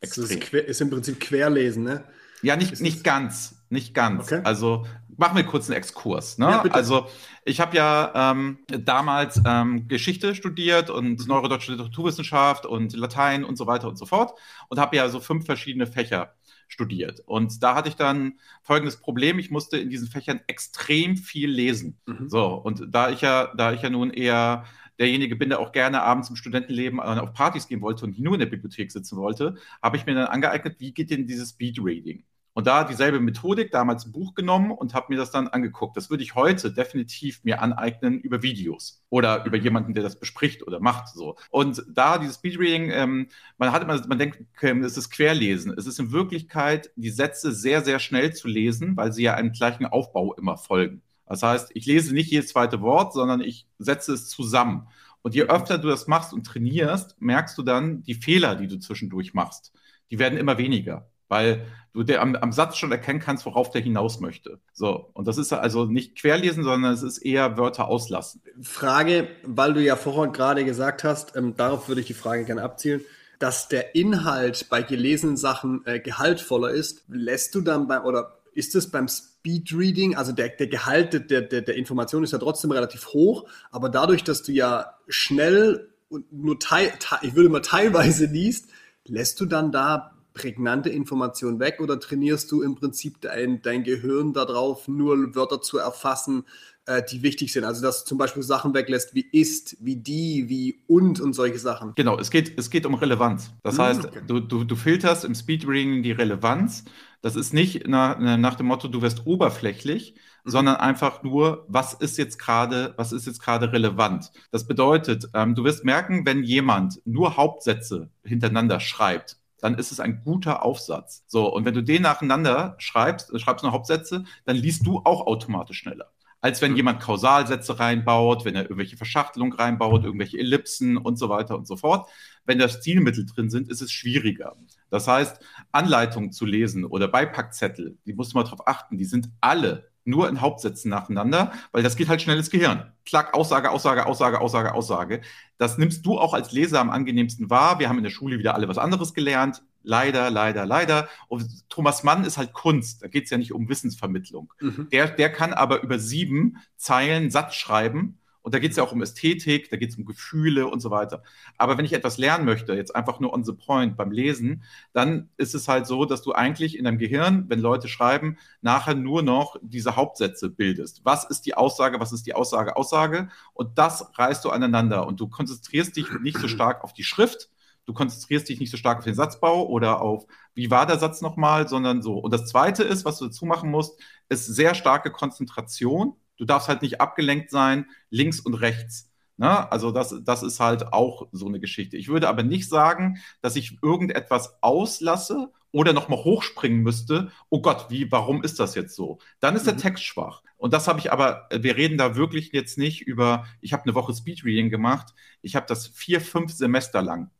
Extrem. 0.00 0.24
Das 0.24 0.32
ist, 0.32 0.52
ist 0.52 0.80
im 0.80 0.90
Prinzip 0.90 1.20
Querlesen, 1.20 1.84
ne? 1.84 2.02
Ja, 2.42 2.56
nicht, 2.56 2.80
nicht 2.80 3.04
ganz, 3.04 3.62
nicht 3.70 3.94
ganz. 3.94 4.32
Okay. 4.32 4.40
Also 4.42 4.84
machen 5.16 5.36
wir 5.36 5.44
kurz 5.44 5.70
einen 5.70 5.76
Exkurs. 5.76 6.38
Ne? 6.38 6.46
Ja, 6.46 6.62
also 6.70 7.06
ich 7.44 7.60
habe 7.60 7.76
ja 7.76 8.32
ähm, 8.32 8.58
damals 8.66 9.40
ähm, 9.46 9.86
Geschichte 9.86 10.34
studiert 10.34 10.90
und 10.90 11.20
mhm. 11.20 11.26
Neurodeutsche 11.28 11.70
Literaturwissenschaft 11.70 12.66
und 12.66 12.94
Latein 12.94 13.44
und 13.44 13.56
so 13.56 13.68
weiter 13.68 13.86
und 13.86 13.96
so 13.96 14.06
fort 14.06 14.36
und 14.68 14.80
habe 14.80 14.96
ja 14.96 15.08
so 15.08 15.20
fünf 15.20 15.46
verschiedene 15.46 15.86
Fächer 15.86 16.34
studiert. 16.68 17.20
Und 17.26 17.62
da 17.62 17.74
hatte 17.74 17.88
ich 17.88 17.96
dann 17.96 18.38
folgendes 18.62 18.98
Problem. 18.98 19.38
Ich 19.38 19.50
musste 19.50 19.78
in 19.78 19.90
diesen 19.90 20.08
Fächern 20.08 20.40
extrem 20.46 21.16
viel 21.16 21.50
lesen. 21.50 21.98
Mhm. 22.06 22.28
So, 22.28 22.54
und 22.54 22.86
da 22.88 23.10
ich 23.10 23.22
ja, 23.22 23.52
da 23.56 23.72
ich 23.72 23.82
ja 23.82 23.90
nun 23.90 24.10
eher 24.10 24.64
derjenige 24.98 25.36
bin, 25.36 25.48
der 25.48 25.60
auch 25.60 25.72
gerne 25.72 26.02
abends 26.02 26.28
im 26.28 26.36
Studentenleben 26.36 27.00
auf 27.00 27.32
Partys 27.32 27.68
gehen 27.68 27.80
wollte 27.80 28.04
und 28.04 28.10
nicht 28.10 28.20
nur 28.20 28.34
in 28.34 28.40
der 28.40 28.46
Bibliothek 28.46 28.90
sitzen 28.90 29.16
wollte, 29.16 29.56
habe 29.82 29.96
ich 29.96 30.06
mir 30.06 30.14
dann 30.14 30.26
angeeignet, 30.26 30.76
wie 30.80 30.92
geht 30.92 31.10
denn 31.10 31.26
dieses 31.26 31.50
Speedreading? 31.50 32.24
Und 32.58 32.66
da 32.66 32.82
dieselbe 32.82 33.20
Methodik, 33.20 33.70
damals 33.70 34.04
ein 34.04 34.10
Buch 34.10 34.34
genommen 34.34 34.72
und 34.72 34.92
habe 34.92 35.06
mir 35.10 35.16
das 35.16 35.30
dann 35.30 35.46
angeguckt. 35.46 35.96
Das 35.96 36.10
würde 36.10 36.24
ich 36.24 36.34
heute 36.34 36.72
definitiv 36.72 37.44
mir 37.44 37.62
aneignen 37.62 38.18
über 38.18 38.42
Videos 38.42 39.00
oder 39.10 39.44
über 39.44 39.56
jemanden, 39.56 39.94
der 39.94 40.02
das 40.02 40.18
bespricht 40.18 40.66
oder 40.66 40.80
macht. 40.80 41.06
So. 41.06 41.36
Und 41.50 41.84
da 41.88 42.18
dieses 42.18 42.34
Speedreading, 42.34 42.90
ähm, 42.90 43.28
man 43.58 43.70
hat 43.70 43.84
immer, 43.84 44.04
man 44.08 44.18
denkt, 44.18 44.40
es 44.60 44.96
ist 44.96 45.10
Querlesen. 45.10 45.72
Es 45.78 45.86
ist 45.86 46.00
in 46.00 46.10
Wirklichkeit, 46.10 46.90
die 46.96 47.10
Sätze 47.10 47.52
sehr, 47.52 47.84
sehr 47.84 48.00
schnell 48.00 48.34
zu 48.34 48.48
lesen, 48.48 48.96
weil 48.96 49.12
sie 49.12 49.22
ja 49.22 49.34
einem 49.34 49.52
gleichen 49.52 49.86
Aufbau 49.86 50.34
immer 50.34 50.56
folgen. 50.56 51.02
Das 51.28 51.44
heißt, 51.44 51.70
ich 51.74 51.86
lese 51.86 52.12
nicht 52.12 52.32
jedes 52.32 52.48
zweite 52.48 52.80
Wort, 52.80 53.12
sondern 53.12 53.40
ich 53.40 53.68
setze 53.78 54.14
es 54.14 54.28
zusammen. 54.28 54.88
Und 55.22 55.36
je 55.36 55.44
öfter 55.44 55.78
du 55.78 55.86
das 55.86 56.08
machst 56.08 56.32
und 56.32 56.44
trainierst, 56.44 57.22
merkst 57.22 57.56
du 57.56 57.62
dann 57.62 58.02
die 58.02 58.14
Fehler, 58.14 58.56
die 58.56 58.66
du 58.66 58.80
zwischendurch 58.80 59.32
machst. 59.32 59.72
Die 60.10 60.18
werden 60.18 60.36
immer 60.36 60.58
weniger 60.58 61.08
weil 61.28 61.66
du 61.92 62.02
dir 62.02 62.20
am, 62.20 62.34
am, 62.36 62.52
Satz 62.52 62.76
schon 62.76 62.92
erkennen 62.92 63.20
kannst, 63.20 63.46
worauf 63.46 63.70
der 63.70 63.80
hinaus 63.80 64.20
möchte. 64.20 64.60
So, 64.72 65.10
und 65.14 65.26
das 65.26 65.38
ist 65.38 65.52
also 65.52 65.84
nicht 65.84 66.16
querlesen, 66.16 66.62
sondern 66.62 66.92
es 66.92 67.02
ist 67.02 67.18
eher 67.18 67.56
Wörter 67.56 67.88
auslassen. 67.88 68.42
Frage, 68.62 69.28
weil 69.44 69.74
du 69.74 69.82
ja 69.82 69.96
vorhin 69.96 70.32
gerade 70.32 70.64
gesagt 70.64 71.04
hast, 71.04 71.36
ähm, 71.36 71.56
darauf 71.56 71.88
würde 71.88 72.00
ich 72.00 72.06
die 72.06 72.14
Frage 72.14 72.44
gerne 72.44 72.62
abzielen, 72.62 73.00
dass 73.38 73.68
der 73.68 73.94
Inhalt 73.94 74.68
bei 74.68 74.82
gelesenen 74.82 75.36
Sachen 75.36 75.82
äh, 75.86 76.00
gehaltvoller 76.00 76.70
ist, 76.70 77.04
lässt 77.08 77.54
du 77.54 77.60
dann 77.60 77.86
bei, 77.86 78.00
oder 78.00 78.38
ist 78.52 78.74
es 78.74 78.90
beim 78.90 79.08
Speedreading, 79.08 80.16
also 80.16 80.32
der, 80.32 80.48
der 80.48 80.66
Gehalt 80.66 81.30
der, 81.30 81.42
der, 81.42 81.62
der 81.62 81.76
Information 81.76 82.24
ist 82.24 82.32
ja 82.32 82.38
trotzdem 82.38 82.72
relativ 82.72 83.08
hoch, 83.08 83.48
aber 83.70 83.88
dadurch, 83.88 84.24
dass 84.24 84.42
du 84.42 84.52
ja 84.52 84.94
schnell 85.08 85.92
und 86.08 86.32
nur 86.32 86.58
teil, 86.58 86.92
ich 87.22 87.34
würde 87.34 87.48
mal 87.48 87.60
teilweise 87.60 88.26
liest, 88.26 88.68
lässt 89.06 89.40
du 89.40 89.46
dann 89.46 89.70
da 89.72 90.17
prägnante 90.38 90.88
Information 90.88 91.58
weg 91.58 91.80
oder 91.80 91.98
trainierst 91.98 92.50
du 92.52 92.62
im 92.62 92.76
Prinzip 92.76 93.20
dein, 93.20 93.60
dein 93.60 93.82
Gehirn 93.82 94.32
darauf, 94.32 94.86
nur 94.86 95.34
Wörter 95.34 95.60
zu 95.60 95.78
erfassen, 95.78 96.44
äh, 96.86 97.02
die 97.02 97.22
wichtig 97.22 97.52
sind. 97.52 97.64
Also 97.64 97.82
dass 97.82 98.04
du 98.04 98.08
zum 98.10 98.18
Beispiel 98.18 98.42
Sachen 98.42 98.72
weglässt 98.72 99.14
wie 99.14 99.26
ist, 99.32 99.76
wie 99.80 99.96
die, 99.96 100.48
wie 100.48 100.80
und 100.86 101.20
und 101.20 101.32
solche 101.32 101.58
Sachen. 101.58 101.92
Genau, 101.96 102.18
es 102.18 102.30
geht, 102.30 102.56
es 102.56 102.70
geht 102.70 102.86
um 102.86 102.94
Relevanz. 102.94 103.50
Das 103.64 103.78
hm, 103.78 103.84
heißt, 103.84 104.04
okay. 104.06 104.20
du, 104.26 104.40
du, 104.40 104.64
du 104.64 104.76
filterst 104.76 105.24
im 105.24 105.34
Speedreading 105.34 106.02
die 106.02 106.12
Relevanz. 106.12 106.84
Das 107.20 107.34
ist 107.34 107.52
nicht 107.52 107.88
nach, 107.88 108.16
nach 108.18 108.54
dem 108.54 108.66
Motto, 108.66 108.86
du 108.86 109.02
wirst 109.02 109.26
oberflächlich, 109.26 110.14
mhm. 110.44 110.50
sondern 110.50 110.76
einfach 110.76 111.24
nur, 111.24 111.66
was 111.68 111.94
ist 111.94 112.16
jetzt 112.16 112.38
gerade, 112.38 112.94
was 112.96 113.10
ist 113.10 113.26
jetzt 113.26 113.42
gerade 113.42 113.72
relevant? 113.72 114.30
Das 114.52 114.68
bedeutet, 114.68 115.28
ähm, 115.34 115.56
du 115.56 115.64
wirst 115.64 115.84
merken, 115.84 116.24
wenn 116.24 116.44
jemand 116.44 117.00
nur 117.04 117.36
Hauptsätze 117.36 118.10
hintereinander 118.22 118.78
schreibt, 118.78 119.36
dann 119.60 119.76
ist 119.76 119.92
es 119.92 120.00
ein 120.00 120.22
guter 120.24 120.64
Aufsatz. 120.64 121.24
So, 121.26 121.52
und 121.52 121.64
wenn 121.64 121.74
du 121.74 121.82
den 121.82 122.02
nacheinander 122.02 122.74
schreibst, 122.78 123.38
schreibst 123.40 123.62
nur 123.62 123.72
Hauptsätze, 123.72 124.24
dann 124.44 124.56
liest 124.56 124.86
du 124.86 125.02
auch 125.04 125.26
automatisch 125.26 125.78
schneller 125.78 126.10
als 126.40 126.62
wenn 126.62 126.72
mhm. 126.72 126.76
jemand 126.76 127.00
Kausalsätze 127.00 127.78
reinbaut, 127.78 128.44
wenn 128.44 128.54
er 128.54 128.62
irgendwelche 128.62 128.96
Verschachtelung 128.96 129.52
reinbaut, 129.52 130.04
irgendwelche 130.04 130.38
Ellipsen 130.38 130.96
und 130.96 131.18
so 131.18 131.28
weiter 131.28 131.56
und 131.56 131.66
so 131.66 131.76
fort. 131.76 132.08
Wenn 132.44 132.58
da 132.58 132.68
Stilmittel 132.68 133.26
drin 133.26 133.50
sind, 133.50 133.68
ist 133.68 133.82
es 133.82 133.92
schwieriger. 133.92 134.56
Das 134.90 135.08
heißt, 135.08 135.40
Anleitungen 135.72 136.32
zu 136.32 136.46
lesen 136.46 136.84
oder 136.84 137.08
Beipackzettel, 137.08 137.98
die 138.06 138.12
musst 138.12 138.32
du 138.32 138.38
mal 138.38 138.44
darauf 138.44 138.66
achten, 138.66 138.96
die 138.96 139.04
sind 139.04 139.30
alle 139.40 139.90
nur 140.08 140.28
in 140.28 140.40
Hauptsätzen 140.40 140.90
nacheinander, 140.90 141.52
weil 141.72 141.82
das 141.82 141.96
geht 141.96 142.08
halt 142.08 142.22
schnell 142.22 142.38
ins 142.38 142.50
Gehirn. 142.50 142.92
Klack, 143.04 143.34
Aussage, 143.34 143.70
Aussage, 143.70 144.06
Aussage, 144.06 144.40
Aussage, 144.40 144.74
Aussage. 144.74 145.20
Das 145.58 145.78
nimmst 145.78 146.04
du 146.04 146.18
auch 146.18 146.34
als 146.34 146.52
Leser 146.52 146.80
am 146.80 146.90
angenehmsten 146.90 147.50
wahr. 147.50 147.78
Wir 147.78 147.88
haben 147.88 147.98
in 147.98 148.04
der 148.04 148.10
Schule 148.10 148.38
wieder 148.38 148.54
alle 148.54 148.68
was 148.68 148.78
anderes 148.78 149.14
gelernt. 149.14 149.62
Leider, 149.82 150.30
leider, 150.30 150.66
leider. 150.66 151.08
Und 151.28 151.68
Thomas 151.68 152.02
Mann 152.02 152.24
ist 152.24 152.36
halt 152.36 152.52
Kunst. 152.52 153.02
Da 153.02 153.08
geht 153.08 153.24
es 153.24 153.30
ja 153.30 153.38
nicht 153.38 153.52
um 153.52 153.68
Wissensvermittlung. 153.68 154.52
Mhm. 154.60 154.88
Der, 154.90 155.08
der 155.08 155.30
kann 155.30 155.52
aber 155.52 155.82
über 155.82 155.98
sieben 155.98 156.58
Zeilen 156.76 157.30
Satz 157.30 157.54
schreiben 157.54 158.18
und 158.48 158.54
da 158.54 158.60
geht 158.60 158.70
es 158.70 158.78
ja 158.78 158.82
auch 158.82 158.92
um 158.92 159.02
Ästhetik, 159.02 159.68
da 159.68 159.76
geht 159.76 159.90
es 159.90 159.98
um 159.98 160.06
Gefühle 160.06 160.68
und 160.68 160.80
so 160.80 160.90
weiter. 160.90 161.22
Aber 161.58 161.76
wenn 161.76 161.84
ich 161.84 161.92
etwas 161.92 162.16
lernen 162.16 162.46
möchte, 162.46 162.72
jetzt 162.72 162.96
einfach 162.96 163.20
nur 163.20 163.34
on 163.34 163.44
the 163.44 163.52
point 163.52 163.94
beim 163.94 164.10
Lesen, 164.10 164.62
dann 164.94 165.28
ist 165.36 165.54
es 165.54 165.68
halt 165.68 165.86
so, 165.86 166.06
dass 166.06 166.22
du 166.22 166.32
eigentlich 166.32 166.78
in 166.78 166.84
deinem 166.84 166.96
Gehirn, 166.96 167.44
wenn 167.48 167.60
Leute 167.60 167.88
schreiben, 167.88 168.38
nachher 168.62 168.94
nur 168.94 169.20
noch 169.20 169.56
diese 169.60 169.96
Hauptsätze 169.96 170.48
bildest. 170.48 171.02
Was 171.04 171.24
ist 171.24 171.42
die 171.42 171.58
Aussage, 171.58 172.00
was 172.00 172.10
ist 172.14 172.26
die 172.26 172.32
Aussage, 172.32 172.74
Aussage? 172.76 173.28
Und 173.52 173.76
das 173.76 174.18
reißt 174.18 174.42
du 174.46 174.48
aneinander 174.48 175.06
und 175.06 175.20
du 175.20 175.28
konzentrierst 175.28 175.94
dich 175.94 176.06
nicht 176.22 176.38
so 176.38 176.48
stark 176.48 176.82
auf 176.84 176.94
die 176.94 177.04
Schrift, 177.04 177.50
du 177.84 177.92
konzentrierst 177.92 178.48
dich 178.48 178.60
nicht 178.60 178.70
so 178.70 178.78
stark 178.78 178.96
auf 178.96 179.04
den 179.04 179.14
Satzbau 179.14 179.66
oder 179.66 180.00
auf, 180.00 180.26
wie 180.54 180.70
war 180.70 180.86
der 180.86 180.98
Satz 180.98 181.20
nochmal, 181.20 181.68
sondern 181.68 182.00
so. 182.00 182.16
Und 182.16 182.32
das 182.32 182.46
Zweite 182.46 182.82
ist, 182.82 183.04
was 183.04 183.18
du 183.18 183.26
dazu 183.26 183.44
machen 183.44 183.70
musst, 183.70 184.00
ist 184.30 184.46
sehr 184.46 184.74
starke 184.74 185.10
Konzentration 185.10 186.14
du 186.38 186.44
darfst 186.44 186.68
halt 186.68 186.82
nicht 186.82 187.00
abgelenkt 187.00 187.50
sein, 187.50 187.86
links 188.10 188.40
und 188.40 188.54
rechts. 188.54 189.10
Ne? 189.36 189.70
Also 189.70 189.92
das, 189.92 190.14
das 190.24 190.42
ist 190.42 190.60
halt 190.60 190.92
auch 190.92 191.28
so 191.32 191.46
eine 191.46 191.60
Geschichte. 191.60 191.96
Ich 191.96 192.08
würde 192.08 192.28
aber 192.28 192.42
nicht 192.42 192.68
sagen, 192.68 193.18
dass 193.40 193.56
ich 193.56 193.78
irgendetwas 193.82 194.62
auslasse 194.62 195.52
oder 195.70 195.92
nochmal 195.92 196.24
hochspringen 196.24 196.82
müsste. 196.82 197.30
Oh 197.50 197.60
Gott, 197.60 197.86
wie, 197.90 198.10
warum 198.10 198.42
ist 198.42 198.58
das 198.58 198.74
jetzt 198.74 198.96
so? 198.96 199.18
Dann 199.40 199.54
ist 199.54 199.66
der 199.66 199.74
mhm. 199.74 199.78
Text 199.78 200.04
schwach. 200.04 200.42
Und 200.56 200.72
das 200.72 200.88
habe 200.88 200.98
ich 200.98 201.12
aber, 201.12 201.48
wir 201.52 201.76
reden 201.76 201.98
da 201.98 202.16
wirklich 202.16 202.52
jetzt 202.52 202.78
nicht 202.78 203.02
über, 203.02 203.46
ich 203.60 203.72
habe 203.72 203.84
eine 203.84 203.94
Woche 203.94 204.12
Speedreading 204.12 204.70
gemacht. 204.70 205.14
Ich 205.40 205.54
habe 205.54 205.66
das 205.68 205.86
vier, 205.86 206.20
fünf 206.20 206.52
Semester 206.52 207.00
lang 207.00 207.30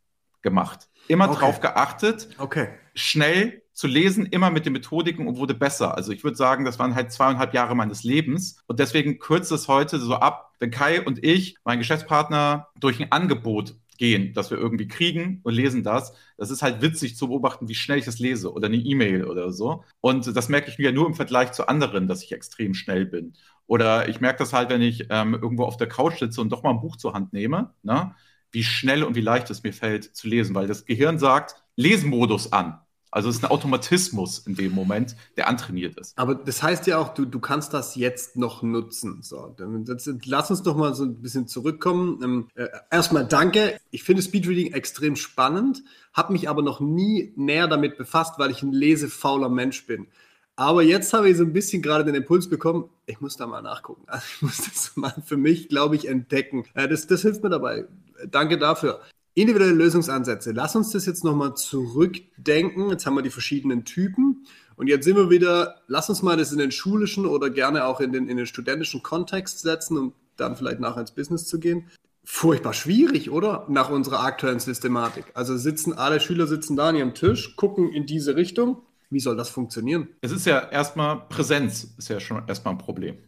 gemacht. 0.43 0.89
Immer 1.09 1.29
okay. 1.31 1.39
drauf 1.39 1.61
geachtet, 1.61 2.29
okay. 2.39 2.69
schnell 2.95 3.63
zu 3.73 3.87
lesen, 3.87 4.27
immer 4.27 4.51
mit 4.51 4.67
den 4.67 4.73
Methodiken 4.73 5.27
und 5.29 5.37
wurde 5.37 5.55
besser. 5.55 5.97
Also 5.97 6.11
ich 6.13 6.25
würde 6.25 6.37
sagen, 6.37 6.65
das 6.65 6.79
waren 6.79 6.95
halt 6.95 7.13
zweieinhalb 7.13 7.55
Jahre 7.55 7.77
meines 7.77 8.03
Lebens. 8.03 8.61
Und 8.67 8.81
deswegen 8.81 9.19
kürzt 9.21 9.53
es 9.53 9.69
heute 9.69 9.99
so 10.01 10.17
ab, 10.17 10.53
wenn 10.59 10.71
Kai 10.71 11.01
und 11.01 11.25
ich, 11.25 11.57
mein 11.65 11.79
Geschäftspartner, 11.79 12.69
durch 12.81 13.01
ein 13.01 13.13
Angebot 13.13 13.77
gehen, 13.99 14.33
das 14.33 14.51
wir 14.51 14.59
irgendwie 14.59 14.89
kriegen 14.89 15.41
und 15.43 15.55
lesen 15.55 15.83
das. 15.83 16.13
Das 16.37 16.51
ist 16.51 16.63
halt 16.63 16.83
witzig 16.83 17.17
zu 17.17 17.29
beobachten, 17.29 17.69
wie 17.69 17.75
schnell 17.75 17.99
ich 17.99 18.05
das 18.05 18.19
lese 18.19 18.53
oder 18.53 18.67
eine 18.67 18.77
E-Mail 18.77 19.25
oder 19.25 19.53
so. 19.53 19.85
Und 20.01 20.35
das 20.37 20.49
merke 20.49 20.71
ich 20.71 20.79
mir 20.79 20.93
nur 20.93 21.07
im 21.07 21.15
Vergleich 21.15 21.53
zu 21.53 21.69
anderen, 21.69 22.09
dass 22.09 22.23
ich 22.23 22.33
extrem 22.33 22.75
schnell 22.75 23.05
bin. 23.05 23.35
Oder 23.67 24.09
ich 24.09 24.21
merke 24.21 24.39
das 24.39 24.53
halt, 24.53 24.71
wenn 24.71 24.81
ich 24.81 25.07
ähm, 25.11 25.35
irgendwo 25.35 25.65
auf 25.65 25.77
der 25.77 25.89
Couch 25.89 26.19
sitze 26.19 26.41
und 26.41 26.51
doch 26.51 26.63
mal 26.63 26.71
ein 26.71 26.81
Buch 26.81 26.97
zur 26.97 27.13
Hand 27.13 27.33
nehme, 27.33 27.75
ne? 27.83 28.15
Wie 28.53 28.65
schnell 28.65 29.05
und 29.05 29.15
wie 29.15 29.21
leicht 29.21 29.51
es 29.51 29.63
mir 29.63 29.73
fällt 29.73 30.17
zu 30.17 30.29
lesen, 30.29 30.55
weil 30.55 30.67
das 30.67 30.85
Gehirn 30.85 31.19
sagt, 31.19 31.57
Lesemodus 31.77 32.53
an. 32.53 32.81
Also 33.11 33.31
es 33.31 33.37
ist 33.37 33.45
ein 33.45 33.51
Automatismus 33.51 34.41
in 34.41 34.55
dem 34.55 34.73
Moment, 34.73 35.17
der 35.37 35.49
antrainiert 35.49 35.99
ist. 35.99 36.17
Aber 36.19 36.35
das 36.35 36.63
heißt 36.63 36.87
ja 36.87 36.99
auch, 36.99 37.15
du, 37.15 37.25
du 37.25 37.41
kannst 37.41 37.73
das 37.73 37.95
jetzt 37.95 38.37
noch 38.37 38.63
nutzen. 38.63 39.23
So, 39.23 39.57
das, 39.57 40.11
lass 40.25 40.51
uns 40.51 40.63
doch 40.63 40.77
mal 40.77 40.95
so 40.95 41.05
ein 41.05 41.23
bisschen 41.23 41.49
zurückkommen. 41.49 42.21
Ähm, 42.23 42.49
äh, 42.55 42.69
erstmal 42.91 43.27
danke. 43.27 43.81
Ich 43.91 44.03
finde 44.03 44.23
Speedreading 44.23 44.75
extrem 44.75 45.17
spannend, 45.17 45.83
habe 46.13 46.35
mich 46.35 46.51
aber 46.51 46.61
noch 46.61 46.81
nie 46.81 47.33
näher 47.37 47.67
damit 47.67 47.97
befasst, 47.97 48.39
weil 48.39 48.51
ich 48.51 48.63
ein 48.63 48.73
lesefauler 48.73 49.49
Mensch 49.49 49.87
bin. 49.87 50.09
Aber 50.59 50.83
jetzt 50.83 51.13
habe 51.13 51.31
ich 51.31 51.37
so 51.37 51.45
ein 51.45 51.53
bisschen 51.53 51.83
gerade 51.83 52.05
den 52.05 52.17
Impuls 52.17 52.49
bekommen, 52.49 52.91
ich 53.07 53.21
muss 53.21 53.37
da 53.37 53.47
mal 53.47 53.63
nachgucken. 53.63 54.03
Also 54.09 54.25
ich 54.35 54.43
muss 54.43 54.57
das 54.57 54.97
mal 54.97 55.15
für 55.25 55.37
mich, 55.37 55.69
glaube 55.69 55.95
ich, 55.95 56.09
entdecken. 56.09 56.65
Das, 56.75 57.07
das 57.07 57.23
hilft 57.23 57.45
mir 57.45 57.49
dabei. 57.49 57.85
Danke 58.29 58.59
dafür. 58.59 59.01
Individuelle 59.35 59.75
Lösungsansätze. 59.75 60.51
Lass 60.51 60.75
uns 60.75 60.91
das 60.91 61.07
jetzt 61.07 61.23
nochmal 61.23 61.55
zurückdenken. 61.55 62.91
Jetzt 62.91 63.07
haben 63.07 63.15
wir 63.15 63.23
die 63.23 63.31
verschiedenen 63.31 63.85
Typen. 63.85 64.47
Und 64.75 64.89
jetzt 64.89 65.05
sind 65.05 65.17
wir 65.17 65.31
wieder, 65.31 65.77
lass 65.87 66.09
uns 66.09 66.23
mal 66.23 66.37
das 66.37 66.51
in 66.51 66.59
den 66.59 66.73
schulischen 66.73 67.25
oder 67.25 67.51
gerne 67.51 67.85
auch 67.85 68.01
in 68.01 68.13
den, 68.13 68.29
in 68.29 68.37
den 68.37 68.47
studentischen 68.47 69.05
Kontext 69.05 69.61
setzen, 69.61 69.97
um 69.97 70.13
dann 70.37 70.57
vielleicht 70.57 70.81
nachher 70.81 71.03
ins 71.03 71.13
Business 71.13 71.47
zu 71.47 71.61
gehen. 71.61 71.89
Furchtbar 72.25 72.73
schwierig, 72.73 73.31
oder? 73.31 73.65
Nach 73.69 73.91
unserer 73.91 74.25
aktuellen 74.25 74.59
Systematik. 74.59 75.27
Also 75.35 75.57
sitzen 75.57 75.93
alle 75.93 76.19
Schüler 76.19 76.49
sitzen 76.49 76.75
da 76.75 76.89
an 76.89 76.97
ihrem 76.97 77.15
Tisch, 77.15 77.55
gucken 77.55 77.93
in 77.93 78.07
diese 78.07 78.35
Richtung. 78.35 78.83
Wie 79.11 79.21
soll 79.21 79.37
das 79.37 79.51
funktionieren? 79.51 80.09
Es 80.21 80.33
ist 80.33 80.47
ja 80.47 80.59
erstmal 80.71 81.29
Präsenz, 81.29 81.95
ist 81.97 82.09
ja 82.09 82.21
schon 82.21 82.47
erstmal 82.47 82.75
ein 82.75 82.79
Problem. 82.79 83.19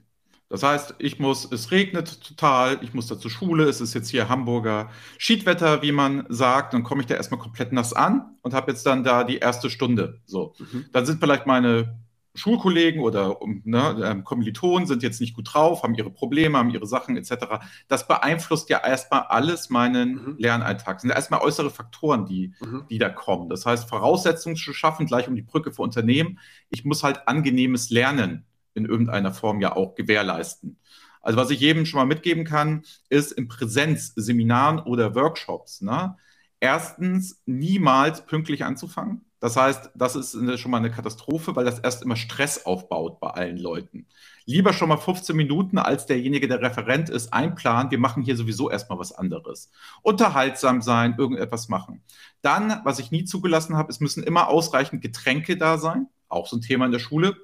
Das 0.50 0.64
heißt, 0.64 0.96
ich 0.98 1.20
muss, 1.20 1.50
es 1.50 1.70
regnet 1.70 2.22
total, 2.26 2.78
ich 2.82 2.92
muss 2.92 3.06
da 3.06 3.16
zur 3.16 3.30
Schule, 3.30 3.64
es 3.64 3.80
ist 3.80 3.94
jetzt 3.94 4.08
hier 4.08 4.28
Hamburger 4.28 4.90
Schiedwetter, 5.16 5.80
wie 5.80 5.92
man 5.92 6.26
sagt, 6.28 6.74
dann 6.74 6.82
komme 6.82 7.02
ich 7.02 7.06
da 7.06 7.14
erstmal 7.14 7.38
komplett 7.38 7.72
nass 7.72 7.92
an 7.92 8.36
und 8.42 8.52
habe 8.52 8.72
jetzt 8.72 8.84
dann 8.84 9.04
da 9.04 9.22
die 9.22 9.38
erste 9.38 9.70
Stunde. 9.70 10.20
So, 10.26 10.54
mhm. 10.58 10.86
dann 10.92 11.06
sind 11.06 11.20
vielleicht 11.20 11.46
meine 11.46 12.00
Schulkollegen 12.34 13.00
oder 13.00 13.38
ne, 13.64 14.02
ähm, 14.04 14.24
Kommilitonen 14.24 14.86
sind 14.86 15.02
jetzt 15.02 15.20
nicht 15.20 15.34
gut 15.34 15.52
drauf, 15.52 15.82
haben 15.82 15.94
ihre 15.94 16.10
Probleme, 16.10 16.58
haben 16.58 16.70
ihre 16.70 16.86
Sachen 16.86 17.16
etc. 17.16 17.58
Das 17.88 18.06
beeinflusst 18.06 18.70
ja 18.70 18.78
erstmal 18.78 19.22
alles 19.22 19.68
meinen 19.68 20.14
mhm. 20.14 20.34
Lernalltag. 20.38 20.96
Das 20.96 21.02
sind 21.02 21.10
erstmal 21.10 21.40
äußere 21.40 21.70
Faktoren, 21.70 22.26
die, 22.26 22.54
mhm. 22.60 22.84
die 22.88 22.99
da 22.99 23.08
kommen. 23.08 23.49
Das 23.49 23.66
heißt, 23.66 23.88
Voraussetzungen 23.88 24.56
zu 24.56 24.72
schaffen, 24.72 25.06
gleich 25.06 25.28
um 25.28 25.34
die 25.34 25.42
Brücke 25.42 25.72
für 25.72 25.82
Unternehmen. 25.82 26.38
Ich 26.68 26.84
muss 26.84 27.02
halt 27.02 27.26
angenehmes 27.26 27.90
Lernen 27.90 28.46
in 28.75 28.84
irgendeiner 28.84 29.32
Form 29.32 29.60
ja 29.60 29.75
auch 29.75 29.94
gewährleisten. 29.96 30.78
Also 31.22 31.38
was 31.38 31.50
ich 31.50 31.60
jedem 31.60 31.84
schon 31.84 31.99
mal 31.99 32.06
mitgeben 32.06 32.44
kann, 32.44 32.82
ist 33.08 33.32
in 33.32 33.49
Präsenzseminaren 33.49 34.78
oder 34.78 35.14
Workshops, 35.14 35.82
ne, 35.82 36.16
erstens 36.60 37.42
niemals 37.46 38.25
pünktlich 38.25 38.64
anzufangen. 38.64 39.25
Das 39.40 39.56
heißt, 39.56 39.90
das 39.94 40.16
ist 40.16 40.61
schon 40.61 40.70
mal 40.70 40.76
eine 40.76 40.90
Katastrophe, 40.90 41.56
weil 41.56 41.64
das 41.64 41.78
erst 41.78 42.02
immer 42.02 42.16
Stress 42.16 42.66
aufbaut 42.66 43.20
bei 43.20 43.30
allen 43.30 43.56
Leuten. 43.56 44.06
Lieber 44.44 44.73
schon 44.75 44.90
mal 44.90 44.99
15 44.99 45.35
Minuten, 45.35 45.78
als 45.78 46.06
derjenige, 46.06 46.47
der 46.47 46.61
Referent 46.61 47.09
ist, 47.09 47.32
einplanen. 47.32 47.90
Wir 47.90 47.99
machen 47.99 48.23
hier 48.23 48.37
sowieso 48.37 48.70
erstmal 48.70 48.99
was 48.99 49.12
anderes. 49.12 49.70
Unterhaltsam 50.02 50.82
sein, 50.82 51.14
irgendetwas 51.16 51.68
machen. 51.68 52.02
Dann, 52.42 52.80
was 52.85 52.99
ich 52.99 53.11
nie 53.11 53.25
zugelassen 53.25 53.76
habe, 53.76 53.90
es 53.90 54.00
müssen 54.00 54.23
immer 54.23 54.49
ausreichend 54.49 55.00
Getränke 55.00 55.56
da 55.56 55.78
sein. 55.78 56.09
Auch 56.28 56.47
so 56.47 56.56
ein 56.56 56.62
Thema 56.62 56.87
in 56.87 56.92
der 56.92 56.99
Schule 56.99 57.37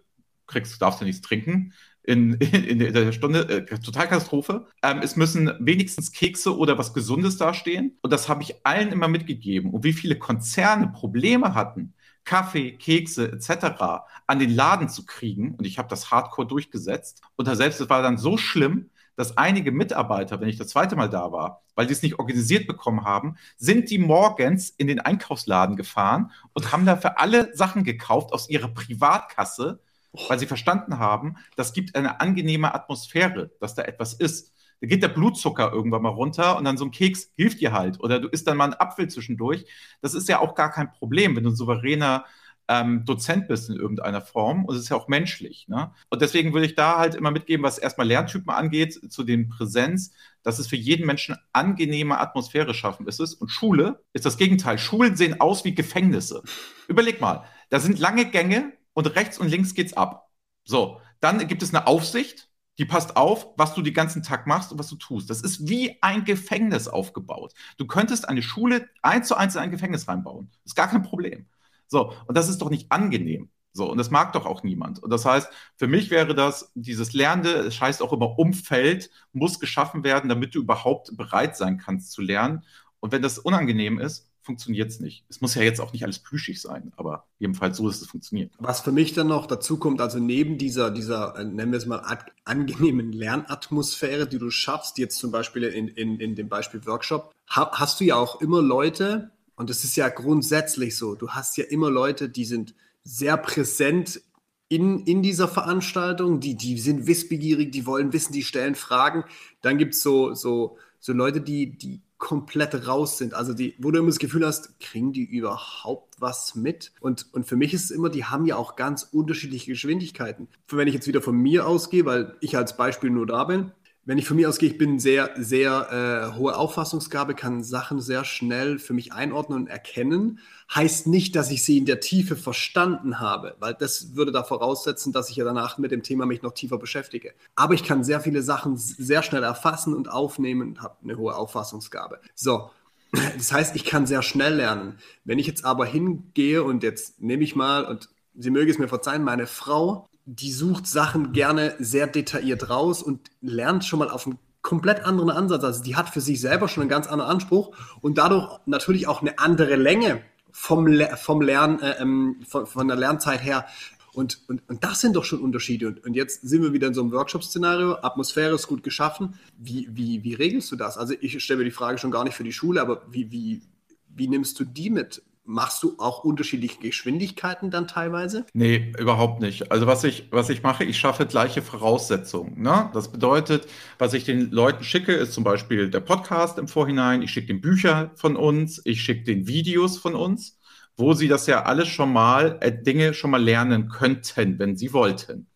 kriegst, 0.46 0.80
darfst 0.80 1.00
du 1.00 1.04
nichts 1.04 1.22
trinken 1.22 1.72
in, 2.06 2.34
in, 2.34 2.80
in 2.80 2.92
der 2.94 3.12
Stunde. 3.12 3.48
Äh, 3.48 3.78
total 3.80 4.08
Katastrophe. 4.08 4.66
Ähm, 4.82 5.00
es 5.02 5.16
müssen 5.16 5.52
wenigstens 5.60 6.12
Kekse 6.12 6.56
oder 6.56 6.78
was 6.78 6.94
Gesundes 6.94 7.36
dastehen. 7.36 7.98
Und 8.00 8.12
das 8.12 8.28
habe 8.28 8.42
ich 8.42 8.54
allen 8.64 8.92
immer 8.92 9.08
mitgegeben. 9.08 9.70
Und 9.70 9.84
wie 9.84 9.92
viele 9.92 10.16
Konzerne 10.18 10.88
Probleme 10.88 11.54
hatten, 11.54 11.94
Kaffee, 12.24 12.72
Kekse 12.72 13.30
etc. 13.32 14.06
an 14.26 14.38
den 14.38 14.50
Laden 14.50 14.88
zu 14.88 15.04
kriegen. 15.04 15.54
Und 15.54 15.66
ich 15.66 15.78
habe 15.78 15.88
das 15.88 16.10
hardcore 16.10 16.46
durchgesetzt. 16.46 17.22
Und 17.36 17.46
da 17.48 17.54
selbst 17.54 17.80
es 17.80 17.90
war 17.90 18.02
dann 18.02 18.18
so 18.18 18.36
schlimm, 18.36 18.90
dass 19.16 19.38
einige 19.38 19.72
Mitarbeiter, 19.72 20.40
wenn 20.40 20.48
ich 20.48 20.58
das 20.58 20.68
zweite 20.68 20.94
Mal 20.94 21.08
da 21.08 21.32
war, 21.32 21.62
weil 21.74 21.86
die 21.86 21.92
es 21.92 22.02
nicht 22.02 22.18
organisiert 22.18 22.66
bekommen 22.66 23.04
haben, 23.04 23.36
sind 23.56 23.90
die 23.90 23.98
morgens 23.98 24.70
in 24.70 24.86
den 24.86 25.00
Einkaufsladen 25.00 25.76
gefahren 25.76 26.30
und 26.52 26.70
haben 26.70 26.84
dafür 26.84 27.18
alle 27.18 27.54
Sachen 27.56 27.82
gekauft 27.82 28.32
aus 28.32 28.50
ihrer 28.50 28.68
Privatkasse, 28.68 29.80
weil 30.28 30.38
sie 30.38 30.46
verstanden 30.46 30.98
haben, 30.98 31.36
das 31.56 31.72
gibt 31.72 31.94
eine 31.94 32.20
angenehme 32.20 32.74
Atmosphäre, 32.74 33.50
dass 33.60 33.74
da 33.74 33.82
etwas 33.82 34.14
ist. 34.14 34.52
Da 34.80 34.86
geht 34.86 35.02
der 35.02 35.08
Blutzucker 35.08 35.72
irgendwann 35.72 36.02
mal 36.02 36.10
runter 36.10 36.58
und 36.58 36.64
dann 36.64 36.76
so 36.76 36.84
ein 36.84 36.90
Keks 36.90 37.30
hilft 37.34 37.60
dir 37.60 37.72
halt. 37.72 38.00
Oder 38.00 38.20
du 38.20 38.28
isst 38.28 38.46
dann 38.46 38.58
mal 38.58 38.64
einen 38.64 38.74
Apfel 38.74 39.08
zwischendurch. 39.08 39.64
Das 40.02 40.14
ist 40.14 40.28
ja 40.28 40.40
auch 40.40 40.54
gar 40.54 40.70
kein 40.70 40.90
Problem, 40.92 41.34
wenn 41.34 41.44
du 41.44 41.50
ein 41.50 41.56
souveräner 41.56 42.24
ähm, 42.68 43.04
Dozent 43.04 43.48
bist 43.48 43.70
in 43.70 43.76
irgendeiner 43.76 44.20
Form 44.20 44.64
und 44.64 44.74
es 44.74 44.82
ist 44.82 44.88
ja 44.88 44.96
auch 44.96 45.08
menschlich. 45.08 45.68
Ne? 45.68 45.92
Und 46.10 46.20
deswegen 46.22 46.52
würde 46.52 46.66
ich 46.66 46.74
da 46.74 46.98
halt 46.98 47.14
immer 47.14 47.30
mitgeben, 47.30 47.64
was 47.64 47.78
erstmal 47.78 48.06
Lerntypen 48.06 48.50
angeht, 48.50 49.12
zu 49.12 49.22
den 49.24 49.48
Präsenz, 49.48 50.12
dass 50.42 50.58
es 50.58 50.66
für 50.66 50.76
jeden 50.76 51.06
Menschen 51.06 51.36
angenehme 51.52 52.18
Atmosphäre 52.18 52.74
schaffen 52.74 53.06
ist 53.06 53.20
es. 53.20 53.34
Und 53.34 53.50
Schule 53.50 54.02
ist 54.12 54.26
das 54.26 54.36
Gegenteil. 54.36 54.78
Schulen 54.78 55.16
sehen 55.16 55.40
aus 55.40 55.64
wie 55.64 55.74
Gefängnisse. 55.74 56.42
Überleg 56.88 57.20
mal, 57.20 57.44
da 57.70 57.80
sind 57.80 57.98
lange 57.98 58.26
Gänge 58.26 58.72
und 58.96 59.14
rechts 59.14 59.38
und 59.38 59.48
links 59.48 59.74
geht's 59.74 59.92
ab. 59.92 60.30
So, 60.64 61.00
dann 61.20 61.46
gibt 61.46 61.62
es 61.62 61.72
eine 61.74 61.86
Aufsicht, 61.86 62.48
die 62.78 62.86
passt 62.86 63.16
auf, 63.16 63.48
was 63.56 63.74
du 63.74 63.82
den 63.82 63.94
ganzen 63.94 64.22
Tag 64.22 64.46
machst 64.46 64.72
und 64.72 64.78
was 64.78 64.88
du 64.88 64.96
tust. 64.96 65.28
Das 65.28 65.42
ist 65.42 65.68
wie 65.68 66.02
ein 66.02 66.24
Gefängnis 66.24 66.88
aufgebaut. 66.88 67.52
Du 67.76 67.86
könntest 67.86 68.28
eine 68.28 68.42
Schule 68.42 68.88
eins 69.02 69.28
zu 69.28 69.36
eins 69.36 69.54
in 69.54 69.60
ein 69.60 69.70
Gefängnis 69.70 70.08
reinbauen. 70.08 70.50
Das 70.64 70.72
ist 70.72 70.74
gar 70.76 70.88
kein 70.88 71.02
Problem. 71.02 71.46
So, 71.88 72.12
und 72.26 72.36
das 72.36 72.48
ist 72.48 72.58
doch 72.62 72.70
nicht 72.70 72.90
angenehm. 72.90 73.50
So, 73.72 73.90
und 73.90 73.98
das 73.98 74.10
mag 74.10 74.32
doch 74.32 74.46
auch 74.46 74.62
niemand. 74.62 75.02
Und 75.02 75.10
das 75.10 75.26
heißt, 75.26 75.48
für 75.76 75.86
mich 75.86 76.10
wäre 76.10 76.34
das, 76.34 76.72
dieses 76.74 77.12
Lernende, 77.12 77.50
es 77.50 77.78
heißt 77.78 78.02
auch 78.02 78.14
immer 78.14 78.38
Umfeld, 78.38 79.10
muss 79.32 79.60
geschaffen 79.60 80.04
werden, 80.04 80.30
damit 80.30 80.54
du 80.54 80.60
überhaupt 80.60 81.14
bereit 81.18 81.56
sein 81.56 81.76
kannst 81.76 82.12
zu 82.12 82.22
lernen. 82.22 82.64
Und 83.00 83.12
wenn 83.12 83.20
das 83.20 83.38
unangenehm 83.38 83.98
ist, 83.98 84.25
funktioniert 84.46 84.90
es 84.90 85.00
nicht. 85.00 85.24
Es 85.28 85.40
muss 85.40 85.54
ja 85.54 85.62
jetzt 85.62 85.80
auch 85.80 85.92
nicht 85.92 86.04
alles 86.04 86.20
plüschig 86.20 86.62
sein, 86.62 86.92
aber 86.96 87.26
jedenfalls 87.38 87.76
so, 87.76 87.86
dass 87.88 88.00
es 88.00 88.08
funktioniert. 88.08 88.52
Was 88.58 88.80
für 88.80 88.92
mich 88.92 89.12
dann 89.12 89.26
noch 89.26 89.46
dazu 89.46 89.76
kommt, 89.76 90.00
also 90.00 90.18
neben 90.18 90.56
dieser, 90.56 90.90
dieser 90.90 91.36
äh, 91.36 91.44
nennen 91.44 91.72
wir 91.72 91.78
es 91.78 91.86
mal, 91.86 92.02
angenehmen 92.44 93.12
Lernatmosphäre, 93.12 94.26
die 94.26 94.38
du 94.38 94.50
schaffst, 94.50 94.96
jetzt 94.98 95.18
zum 95.18 95.30
Beispiel 95.30 95.64
in, 95.64 95.88
in, 95.88 96.18
in 96.20 96.34
dem 96.34 96.48
Beispiel 96.48 96.86
Workshop, 96.86 97.34
hast 97.48 98.00
du 98.00 98.04
ja 98.04 98.16
auch 98.16 98.40
immer 98.40 98.62
Leute, 98.62 99.32
und 99.56 99.68
das 99.68 99.84
ist 99.84 99.96
ja 99.96 100.08
grundsätzlich 100.08 100.96
so, 100.96 101.14
du 101.14 101.30
hast 101.30 101.56
ja 101.56 101.64
immer 101.64 101.90
Leute, 101.90 102.28
die 102.28 102.44
sind 102.44 102.74
sehr 103.02 103.36
präsent 103.36 104.20
in, 104.68 105.00
in 105.00 105.22
dieser 105.22 105.48
Veranstaltung, 105.48 106.40
die, 106.40 106.56
die 106.56 106.78
sind 106.78 107.06
wissbegierig, 107.06 107.70
die 107.70 107.86
wollen 107.86 108.12
wissen, 108.12 108.32
die 108.32 108.42
stellen 108.42 108.74
Fragen. 108.74 109.24
Dann 109.62 109.78
gibt 109.78 109.94
es 109.94 110.02
so, 110.02 110.34
so, 110.34 110.76
so 110.98 111.12
Leute, 111.12 111.40
die, 111.40 111.78
die 111.78 112.00
komplett 112.18 112.86
raus 112.86 113.18
sind. 113.18 113.34
Also 113.34 113.52
die, 113.52 113.74
wo 113.78 113.90
du 113.90 113.98
immer 113.98 114.08
das 114.08 114.18
Gefühl 114.18 114.46
hast, 114.46 114.80
kriegen 114.80 115.12
die 115.12 115.24
überhaupt 115.24 116.14
was 116.18 116.54
mit? 116.54 116.92
Und, 117.00 117.26
und 117.32 117.46
für 117.46 117.56
mich 117.56 117.74
ist 117.74 117.84
es 117.84 117.90
immer, 117.90 118.08
die 118.08 118.24
haben 118.24 118.46
ja 118.46 118.56
auch 118.56 118.76
ganz 118.76 119.02
unterschiedliche 119.02 119.70
Geschwindigkeiten. 119.70 120.48
Wenn 120.68 120.88
ich 120.88 120.94
jetzt 120.94 121.06
wieder 121.06 121.20
von 121.20 121.36
mir 121.36 121.66
ausgehe, 121.66 122.06
weil 122.06 122.36
ich 122.40 122.56
als 122.56 122.76
Beispiel 122.76 123.10
nur 123.10 123.26
da 123.26 123.44
bin, 123.44 123.72
wenn 124.06 124.18
ich 124.18 124.28
von 124.28 124.36
mir 124.36 124.48
ausgehe, 124.48 124.70
ich 124.70 124.78
bin 124.78 125.00
sehr, 125.00 125.34
sehr 125.36 126.32
äh, 126.32 126.38
hohe 126.38 126.56
Auffassungsgabe, 126.56 127.34
kann 127.34 127.64
Sachen 127.64 128.00
sehr 128.00 128.24
schnell 128.24 128.78
für 128.78 128.94
mich 128.94 129.12
einordnen 129.12 129.62
und 129.62 129.66
erkennen. 129.66 130.38
Heißt 130.72 131.08
nicht, 131.08 131.34
dass 131.34 131.50
ich 131.50 131.64
sie 131.64 131.76
in 131.76 131.86
der 131.86 131.98
Tiefe 131.98 132.36
verstanden 132.36 133.18
habe, 133.18 133.56
weil 133.58 133.74
das 133.74 134.14
würde 134.14 134.30
da 134.30 134.44
voraussetzen, 134.44 135.12
dass 135.12 135.28
ich 135.28 135.36
ja 135.36 135.44
danach 135.44 135.78
mit 135.78 135.90
dem 135.90 136.04
Thema 136.04 136.24
mich 136.24 136.42
noch 136.42 136.52
tiefer 136.52 136.78
beschäftige. 136.78 137.34
Aber 137.56 137.74
ich 137.74 137.82
kann 137.82 138.04
sehr 138.04 138.20
viele 138.20 138.42
Sachen 138.42 138.76
sehr 138.76 139.24
schnell 139.24 139.42
erfassen 139.42 139.92
und 139.92 140.08
aufnehmen 140.08 140.62
und 140.62 140.82
habe 140.82 140.96
eine 141.02 141.18
hohe 141.18 141.34
Auffassungsgabe. 141.34 142.20
So, 142.36 142.70
das 143.36 143.50
heißt, 143.50 143.74
ich 143.74 143.84
kann 143.84 144.06
sehr 144.06 144.22
schnell 144.22 144.54
lernen. 144.54 144.98
Wenn 145.24 145.40
ich 145.40 145.48
jetzt 145.48 145.64
aber 145.64 145.84
hingehe 145.84 146.62
und 146.62 146.84
jetzt 146.84 147.20
nehme 147.20 147.42
ich 147.42 147.56
mal, 147.56 147.84
und 147.84 148.08
Sie 148.38 148.50
möge 148.50 148.70
es 148.70 148.78
mir 148.78 148.88
verzeihen, 148.88 149.24
meine 149.24 149.46
Frau 149.46 150.06
die 150.26 150.52
sucht 150.52 150.88
Sachen 150.88 151.32
gerne 151.32 151.74
sehr 151.78 152.08
detailliert 152.08 152.68
raus 152.68 153.02
und 153.02 153.30
lernt 153.40 153.84
schon 153.84 154.00
mal 154.00 154.10
auf 154.10 154.26
einen 154.26 154.38
komplett 154.60 155.04
anderen 155.04 155.30
Ansatz. 155.30 155.62
Also 155.62 155.82
die 155.84 155.94
hat 155.94 156.10
für 156.10 156.20
sich 156.20 156.40
selber 156.40 156.66
schon 156.66 156.82
einen 156.82 156.90
ganz 156.90 157.06
anderen 157.06 157.30
Anspruch 157.30 157.74
und 158.00 158.18
dadurch 158.18 158.58
natürlich 158.66 159.06
auch 159.06 159.22
eine 159.22 159.38
andere 159.38 159.76
Länge 159.76 160.22
vom, 160.50 160.88
vom 161.16 161.40
Lern, 161.40 161.78
äh, 161.78 162.00
ähm, 162.00 162.40
von, 162.46 162.66
von, 162.66 162.88
der 162.88 162.96
Lernzeit 162.96 163.44
her. 163.44 163.66
Und, 164.12 164.40
und, 164.48 164.68
und 164.68 164.82
das 164.82 165.00
sind 165.00 165.14
doch 165.14 165.24
schon 165.24 165.40
Unterschiede. 165.40 165.86
Und, 165.86 166.04
und 166.04 166.14
jetzt 166.14 166.40
sind 166.42 166.62
wir 166.62 166.72
wieder 166.72 166.88
in 166.88 166.94
so 166.94 167.02
einem 167.02 167.12
Workshop-Szenario. 167.12 167.98
Atmosphäre 168.02 168.56
ist 168.56 168.66
gut 168.66 168.82
geschaffen. 168.82 169.38
Wie, 169.56 169.86
wie, 169.92 170.24
wie 170.24 170.34
regelst 170.34 170.72
du 170.72 170.76
das? 170.76 170.98
Also 170.98 171.14
ich 171.20 171.40
stelle 171.44 171.58
mir 171.58 171.64
die 171.64 171.70
Frage 171.70 171.98
schon 171.98 172.10
gar 172.10 172.24
nicht 172.24 172.34
für 172.34 172.42
die 172.42 172.52
Schule, 172.52 172.80
aber 172.80 173.02
wie, 173.08 173.30
wie, 173.30 173.62
wie 174.08 174.26
nimmst 174.26 174.58
du 174.58 174.64
die 174.64 174.90
mit? 174.90 175.22
Machst 175.48 175.82
du 175.84 175.94
auch 175.98 176.24
unterschiedliche 176.24 176.80
Geschwindigkeiten 176.80 177.70
dann 177.70 177.86
teilweise? 177.86 178.46
Nee, 178.52 178.92
überhaupt 178.98 179.40
nicht. 179.40 179.70
Also 179.70 179.86
was 179.86 180.02
ich, 180.02 180.26
was 180.32 180.48
ich 180.50 180.64
mache, 180.64 180.82
ich 180.82 180.98
schaffe 180.98 181.24
gleiche 181.24 181.62
Voraussetzungen. 181.62 182.60
Ne? 182.60 182.90
Das 182.92 183.12
bedeutet, 183.12 183.68
was 183.98 184.12
ich 184.12 184.24
den 184.24 184.50
Leuten 184.50 184.82
schicke, 184.82 185.12
ist 185.12 185.32
zum 185.32 185.44
Beispiel 185.44 185.88
der 185.88 186.00
Podcast 186.00 186.58
im 186.58 186.66
Vorhinein, 186.66 187.22
ich 187.22 187.30
schicke 187.30 187.46
den 187.46 187.60
Bücher 187.60 188.10
von 188.16 188.34
uns, 188.34 188.82
ich 188.84 189.02
schicke 189.02 189.22
den 189.22 189.46
Videos 189.46 189.98
von 189.98 190.16
uns, 190.16 190.58
wo 190.96 191.12
sie 191.12 191.28
das 191.28 191.46
ja 191.46 191.62
alles 191.62 191.86
schon 191.88 192.12
mal, 192.12 192.58
äh, 192.60 192.72
Dinge 192.72 193.14
schon 193.14 193.30
mal 193.30 193.42
lernen 193.42 193.88
könnten, 193.88 194.58
wenn 194.58 194.76
sie 194.76 194.92
wollten. 194.92 195.46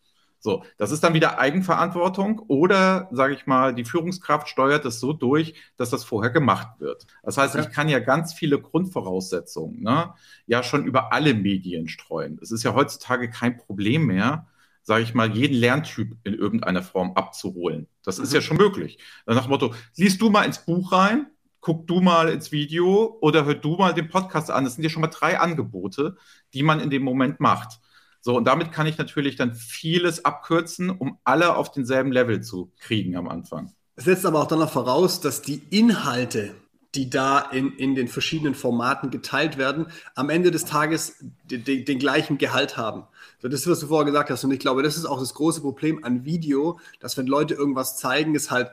So, 0.43 0.63
das 0.77 0.89
ist 0.89 1.03
dann 1.03 1.13
wieder 1.13 1.37
Eigenverantwortung 1.37 2.39
oder, 2.47 3.07
sage 3.11 3.35
ich 3.35 3.45
mal, 3.45 3.75
die 3.75 3.85
Führungskraft 3.85 4.49
steuert 4.49 4.83
es 4.85 4.99
so 4.99 5.13
durch, 5.13 5.53
dass 5.77 5.91
das 5.91 6.03
vorher 6.03 6.31
gemacht 6.31 6.79
wird. 6.79 7.05
Das 7.21 7.37
heißt, 7.37 7.55
ich 7.55 7.69
kann 7.69 7.87
ja 7.89 7.99
ganz 7.99 8.33
viele 8.33 8.59
Grundvoraussetzungen 8.59 9.83
ne, 9.83 10.15
ja 10.47 10.63
schon 10.63 10.83
über 10.83 11.13
alle 11.13 11.35
Medien 11.35 11.87
streuen. 11.87 12.39
Es 12.41 12.51
ist 12.51 12.63
ja 12.63 12.73
heutzutage 12.73 13.29
kein 13.29 13.55
Problem 13.55 14.07
mehr, 14.07 14.47
sage 14.81 15.03
ich 15.03 15.13
mal, 15.13 15.31
jeden 15.31 15.53
Lerntyp 15.53 16.17
in 16.23 16.33
irgendeiner 16.33 16.81
Form 16.81 17.11
abzuholen. 17.13 17.85
Das 18.03 18.17
mhm. 18.17 18.23
ist 18.23 18.33
ja 18.33 18.39
mhm. 18.39 18.43
schon 18.43 18.57
möglich. 18.57 18.97
Dann 19.27 19.35
nach 19.35 19.45
dem 19.45 19.51
Motto, 19.51 19.75
liest 19.95 20.19
du 20.21 20.31
mal 20.31 20.43
ins 20.43 20.65
Buch 20.65 20.91
rein, 20.91 21.27
guck 21.59 21.85
du 21.85 22.01
mal 22.01 22.29
ins 22.29 22.51
Video 22.51 23.15
oder 23.21 23.45
hör 23.45 23.53
du 23.53 23.75
mal 23.75 23.93
den 23.93 24.09
Podcast 24.09 24.49
an. 24.49 24.63
Das 24.63 24.73
sind 24.73 24.83
ja 24.83 24.89
schon 24.89 25.01
mal 25.01 25.07
drei 25.07 25.39
Angebote, 25.39 26.17
die 26.55 26.63
man 26.63 26.79
in 26.79 26.89
dem 26.89 27.03
Moment 27.03 27.39
macht. 27.39 27.79
So, 28.21 28.37
und 28.37 28.45
damit 28.45 28.71
kann 28.71 28.85
ich 28.85 28.99
natürlich 28.99 29.35
dann 29.35 29.53
vieles 29.53 30.23
abkürzen, 30.23 30.91
um 30.91 31.17
alle 31.23 31.55
auf 31.55 31.71
denselben 31.71 32.11
Level 32.11 32.41
zu 32.41 32.71
kriegen 32.79 33.17
am 33.17 33.27
Anfang. 33.27 33.73
Es 33.95 34.05
setzt 34.05 34.25
aber 34.25 34.41
auch 34.41 34.47
dann 34.47 34.59
noch 34.59 34.71
voraus, 34.71 35.21
dass 35.21 35.41
die 35.41 35.61
Inhalte, 35.71 36.53
die 36.93 37.09
da 37.09 37.39
in, 37.39 37.73
in 37.73 37.95
den 37.95 38.07
verschiedenen 38.07 38.53
Formaten 38.53 39.09
geteilt 39.09 39.57
werden, 39.57 39.87
am 40.13 40.29
Ende 40.29 40.51
des 40.51 40.65
Tages 40.65 41.15
den, 41.45 41.99
gleichen 41.99 42.37
Gehalt 42.37 42.77
haben. 42.77 43.03
So, 43.41 43.47
das 43.47 43.61
ist, 43.61 43.67
was 43.67 43.79
du 43.79 43.87
vorher 43.87 44.05
gesagt 44.05 44.29
hast. 44.29 44.43
Und 44.43 44.51
ich 44.51 44.59
glaube, 44.59 44.83
das 44.83 44.97
ist 44.97 45.05
auch 45.05 45.19
das 45.19 45.33
große 45.33 45.61
Problem 45.61 46.03
an 46.03 46.23
Video, 46.23 46.79
dass 46.99 47.17
wenn 47.17 47.27
Leute 47.27 47.55
irgendwas 47.55 47.97
zeigen, 47.97 48.35
es 48.35 48.51
halt 48.51 48.69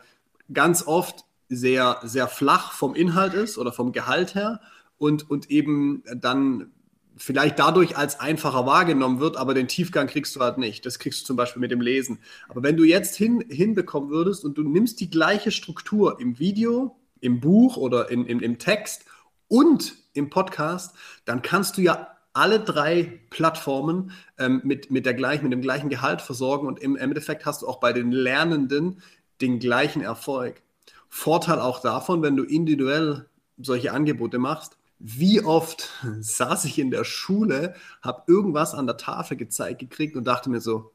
ganz 0.53 0.87
oft 0.87 1.25
sehr, 1.49 2.01
sehr 2.03 2.29
flach 2.29 2.73
vom 2.73 2.95
Inhalt 2.95 3.33
ist 3.33 3.57
oder 3.57 3.73
vom 3.73 3.93
Gehalt 3.93 4.35
her 4.35 4.61
und, 4.99 5.31
und 5.31 5.51
eben 5.51 6.03
dann 6.15 6.73
vielleicht 7.19 7.59
dadurch 7.59 7.97
als 7.97 8.21
einfacher 8.21 8.65
wahrgenommen 8.65 9.21
wird, 9.21 9.37
aber 9.37 9.53
den 9.53 9.69
Tiefgang 9.69 10.07
kriegst 10.07 10.35
du 10.37 10.41
halt 10.41 10.57
nicht. 10.57 10.87
Das 10.87 10.99
kriegst 10.99 11.23
du 11.23 11.27
zum 11.27 11.37
Beispiel 11.37 11.61
mit 11.61 11.71
dem 11.71 11.81
Lesen. 11.81 12.21
Aber 12.49 12.63
wenn 12.63 12.77
du 12.77 12.85
jetzt 12.85 13.17
hin, 13.17 13.45
hinbekommen 13.49 14.11
würdest 14.11 14.45
und 14.45 14.57
du 14.57 14.63
nimmst 14.63 15.01
die 15.01 15.11
gleiche 15.11 15.51
Struktur 15.51 16.21
im 16.21 16.39
Video, 16.39 16.97
im 17.21 17.41
Buch 17.41 17.77
oder 17.77 18.11
in, 18.11 18.25
im, 18.27 18.41
im 18.41 18.59
Text 18.59 19.05
und 19.49 19.95
im 20.15 20.31
Podcast, 20.31 20.95
dann 21.25 21.43
kannst 21.43 21.77
du 21.77 21.83
ja 21.83 22.09
alle 22.33 22.61
drei 22.61 23.21
Plattformen 23.31 24.13
ähm, 24.39 24.61
mit, 24.63 24.91
mit, 24.91 25.05
der 25.05 25.15
gleichen, 25.15 25.45
mit 25.45 25.53
dem 25.53 25.61
gleichen 25.61 25.89
Gehalt 25.89 26.23
versorgen 26.23 26.69
und 26.69 26.79
im 26.79 26.97
Endeffekt 26.97 27.47
hast 27.47 27.63
du 27.63 27.69
auch 27.69 27.81
bei 27.81 27.93
den 27.93 28.13
Lernenden 28.13 29.03
den 29.41 29.59
gleichen 29.59 30.03
Erfolg. 30.03 30.63
Vorteil 31.09 31.59
auch 31.59 31.81
davon, 31.81 32.23
wenn 32.23 32.37
du 32.37 32.45
individuell 32.45 33.27
solche 33.61 33.93
Angebote 33.93 34.39
machst, 34.39 34.78
wie 34.99 35.45
oft 35.45 35.91
saß 36.21 36.65
ich 36.65 36.79
in 36.79 36.91
der 36.91 37.05
Schule, 37.05 37.75
habe 38.03 38.25
irgendwas 38.27 38.75
an 38.75 38.87
der 38.87 38.97
Tafel 38.97 39.37
gezeigt 39.37 39.79
gekriegt 39.81 40.17
und 40.17 40.25
dachte 40.25 40.51
mir 40.51 40.61
so, 40.61 40.93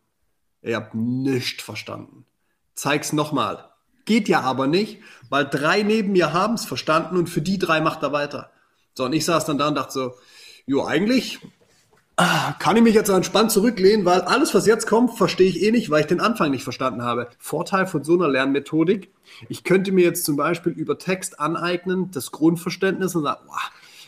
ihr 0.62 0.76
habt 0.76 0.96
nichts 0.96 1.64
verstanden. 1.64 2.26
Zeig's 2.76 3.14
nochmal. 3.14 3.70
Geht 4.06 4.28
ja 4.28 4.42
aber 4.42 4.68
nicht, 4.68 5.00
weil 5.30 5.46
drei 5.46 5.84
neben 5.84 6.12
mir 6.12 6.34
haben 6.34 6.56
es 6.56 6.66
verstanden 6.66 7.16
und 7.18 7.30
für 7.30 7.42
die 7.42 7.58
drei 7.58 7.80
macht 7.80 8.04
er 8.04 8.12
weiter. 8.12 8.52
So, 8.96 9.06
und 9.06 9.14
ich 9.14 9.26
saß 9.26 9.46
dann 9.46 9.58
da 9.58 9.70
und 9.70 9.76
dachte 9.76 9.94
so, 9.94 10.14
jo, 10.66 10.84
eigentlich 10.86 11.40
ah, 12.18 12.54
kann 12.60 12.76
ich 12.76 12.84
mich 12.84 12.96
jetzt 12.96 13.10
entspannt 13.10 13.52
zurücklehnen, 13.52 14.06
weil 14.06 14.22
alles, 14.22 14.54
was 14.54 14.66
jetzt 14.66 14.88
kommt, 14.88 15.18
verstehe 15.18 15.48
ich 15.48 15.64
eh 15.64 15.72
nicht, 15.72 15.90
weil 15.90 16.02
ich 16.02 16.08
den 16.08 16.20
Anfang 16.20 16.52
nicht 16.52 16.64
verstanden 16.64 17.04
habe. 17.04 17.30
Vorteil 17.40 17.88
von 17.88 18.04
so 18.04 18.14
einer 18.14 18.28
Lernmethodik, 18.28 19.12
ich 19.50 19.64
könnte 19.64 19.92
mir 19.92 20.04
jetzt 20.04 20.26
zum 20.26 20.36
Beispiel 20.36 20.74
über 20.74 20.98
Text 20.98 21.40
aneignen, 21.40 22.12
das 22.12 22.32
Grundverständnis 22.32 23.16
und 23.16 23.24
sagen, 23.24 23.42
boah, 23.48 23.62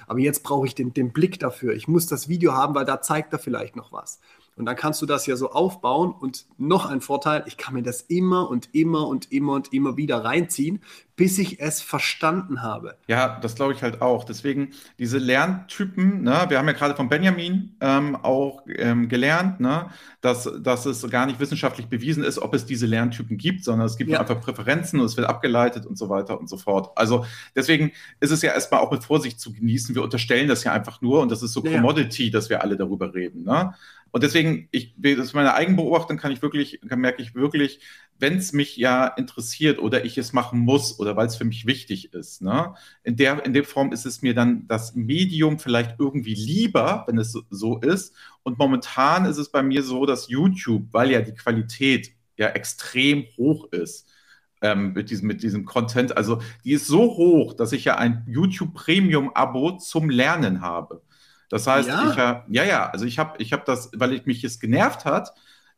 aber 0.08 0.20
jetzt 0.20 0.44
brauche 0.44 0.68
ich 0.68 0.76
den, 0.76 0.94
den 0.94 1.12
Blick 1.12 1.40
dafür. 1.40 1.74
Ich 1.74 1.88
muss 1.88 2.08
das 2.08 2.28
Video 2.28 2.54
haben, 2.54 2.76
weil 2.76 2.86
da 2.86 3.02
zeigt 3.02 3.34
er 3.34 3.40
vielleicht 3.40 3.76
noch 3.76 3.92
was. 3.92 4.20
Und 4.56 4.66
dann 4.66 4.76
kannst 4.76 5.02
du 5.02 5.06
das 5.06 5.26
ja 5.26 5.36
so 5.36 5.52
aufbauen 5.52 6.14
und 6.14 6.46
noch 6.58 6.86
ein 6.86 7.02
Vorteil, 7.02 7.44
ich 7.46 7.58
kann 7.58 7.74
mir 7.74 7.84
das 7.84 8.02
immer 8.02 8.50
und 8.50 8.70
immer 8.74 9.08
und 9.08 9.32
immer 9.32 9.54
und 9.54 9.74
immer 9.74 9.98
wieder 9.98 10.24
reinziehen, 10.24 10.82
bis 11.16 11.38
ich 11.38 11.62
es 11.62 11.82
verstanden 11.82 12.62
habe. 12.62 12.98
Ja, 13.08 13.40
das 13.40 13.56
glaube 13.56 13.74
ich 13.74 13.82
halt 13.82 14.02
auch. 14.02 14.26
Deswegen 14.26 14.72
diese 15.00 15.18
Lerntypen, 15.18 16.24
ne, 16.24 16.46
wir 16.50 16.58
haben 16.58 16.68
ja 16.68 16.74
gerade 16.74 16.96
von 16.96 17.08
Benjamin 17.08 17.76
ähm, 17.80 18.18
auch 18.18 18.64
ähm, 18.68 19.08
gelernt, 19.08 19.62
ne, 19.62 19.90
dass, 20.20 20.50
dass 20.60 20.86
es 20.86 21.10
gar 21.10 21.26
nicht 21.26 21.40
wissenschaftlich 21.40 21.88
bewiesen 21.88 22.24
ist, 22.24 22.40
ob 22.40 22.54
es 22.54 22.66
diese 22.66 22.86
Lerntypen 22.86 23.38
gibt, 23.38 23.64
sondern 23.64 23.88
es 23.88 23.96
gibt 23.96 24.10
ja. 24.10 24.20
einfach 24.20 24.42
Präferenzen 24.42 25.00
und 25.00 25.06
es 25.06 25.16
wird 25.16 25.28
abgeleitet 25.28 25.86
und 25.86 25.98
so 25.98 26.10
weiter 26.10 26.38
und 26.40 26.50
so 26.50 26.58
fort. 26.58 26.92
Also 26.98 27.26
deswegen 27.56 27.92
ist 28.20 28.32
es 28.32 28.42
ja 28.42 28.52
erstmal 28.52 28.82
auch 28.82 28.92
mit 28.92 29.04
Vorsicht 29.04 29.40
zu 29.40 29.54
genießen. 29.54 29.96
Wir 29.96 30.04
unterstellen 30.04 30.50
das 30.50 30.66
ja 30.66 30.74
einfach 30.74 31.02
nur 31.02 31.22
und 31.22 31.32
das 31.32 31.42
ist 31.42 31.54
so 31.54 31.64
ja. 31.64 31.72
Commodity, 31.72 32.30
dass 32.30 32.50
wir 32.50 32.62
alle 32.62 32.76
darüber 32.76 33.14
reden. 33.14 33.44
Ne? 33.44 33.74
Und 34.12 34.24
deswegen, 34.24 34.70
ich, 34.72 34.94
das 34.98 35.20
ist 35.20 35.34
meine 35.34 35.54
Eigenbeobachtung, 35.56 36.18
kann 36.18 36.32
ich 36.32 36.42
wirklich, 36.42 36.80
merke 36.84 37.22
ich 37.22 37.36
wirklich, 37.36 37.82
wenn 38.18 38.38
es 38.38 38.54
mich 38.54 38.78
ja 38.78 39.08
interessiert 39.08 39.80
oder 39.80 40.06
ich 40.06 40.18
es 40.18 40.32
machen 40.32 40.60
muss 40.60 41.00
oder 41.00 41.16
weil 41.16 41.28
es 41.28 41.36
für 41.36 41.44
mich 41.44 41.66
wichtig 41.66 42.14
ist, 42.14 42.42
ne, 42.42 42.74
in, 43.04 43.18
der, 43.18 43.46
in 43.46 43.54
der 43.54 43.64
Form 43.64 43.92
ist 43.92 44.06
es 44.06 44.22
mir 44.22 44.34
dann 44.34 44.68
das 44.68 44.96
Medium 44.96 45.60
vielleicht 45.60 45.96
irgendwie 46.00 46.34
lieber, 46.34 47.04
wenn 47.08 47.18
es 47.18 47.38
so 47.50 47.80
ist. 47.80 48.14
Und 48.44 48.58
momentan 48.58 49.26
ist 49.26 49.38
es 49.38 49.50
bei 49.50 49.64
mir 49.64 49.84
so, 49.84 50.06
dass 50.06 50.30
YouTube, 50.30 50.88
weil 50.92 51.12
ja 51.12 51.22
die 51.22 51.34
Qualität 51.34 52.12
ja 52.38 52.48
extrem 52.50 53.26
hoch 53.38 53.72
ist, 53.72 54.08
ähm, 54.62 54.94
mit, 54.94 55.10
diesem, 55.10 55.28
mit 55.28 55.44
diesem 55.44 55.66
Content, 55.66 56.16
also 56.16 56.42
die 56.64 56.74
ist 56.74 56.88
so 56.88 57.02
hoch, 57.18 57.54
dass 57.54 57.74
ich 57.74 57.86
ja 57.86 57.98
ein 57.98 58.24
YouTube 58.28 58.74
Premium-Abo 58.74 59.78
zum 59.78 60.10
Lernen 60.10 60.62
habe. 60.62 61.02
Das 61.50 61.68
heißt, 61.68 61.88
ja, 61.88 62.10
ich, 62.10 62.56
ja, 62.56 62.64
ja, 62.64 62.90
also 62.90 63.06
ich 63.06 63.20
habe 63.20 63.42
ich 63.42 63.54
hab 63.54 63.66
das, 63.66 63.92
weil 63.94 64.14
ich 64.14 64.26
mich 64.26 64.44
es 64.44 64.60
genervt 64.60 65.06
hat, 65.06 65.34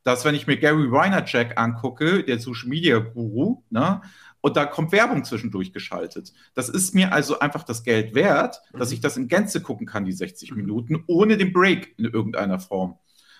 dass 0.07 0.23
wenn 0.23 0.35
ich 0.35 0.47
mir 0.47 0.55
Gary 0.55 0.89
Vaynerchuk 0.89 1.57
angucke, 1.57 2.23
der 2.23 2.39
Social 2.39 2.69
Media 2.69 2.97
Guru, 2.99 3.61
ne, 3.69 3.99
und 4.39 4.55
da 4.55 4.65
kommt 4.65 4.93
Werbung 4.93 5.25
zwischendurch 5.25 5.73
geschaltet. 5.73 6.31
Das 6.53 6.69
ist 6.69 6.95
mir 6.95 7.11
also 7.11 7.39
einfach 7.39 7.63
das 7.63 7.83
Geld 7.83 8.15
wert, 8.15 8.61
dass 8.71 8.93
ich 8.93 9.01
das 9.01 9.17
in 9.17 9.27
Gänze 9.27 9.61
gucken 9.61 9.85
kann, 9.85 10.05
die 10.05 10.13
60 10.13 10.51
mhm. 10.51 10.57
Minuten, 10.57 11.03
ohne 11.07 11.35
den 11.35 11.51
Break 11.51 11.93
in 11.97 12.05
irgendeiner 12.05 12.57
Form 12.57 12.97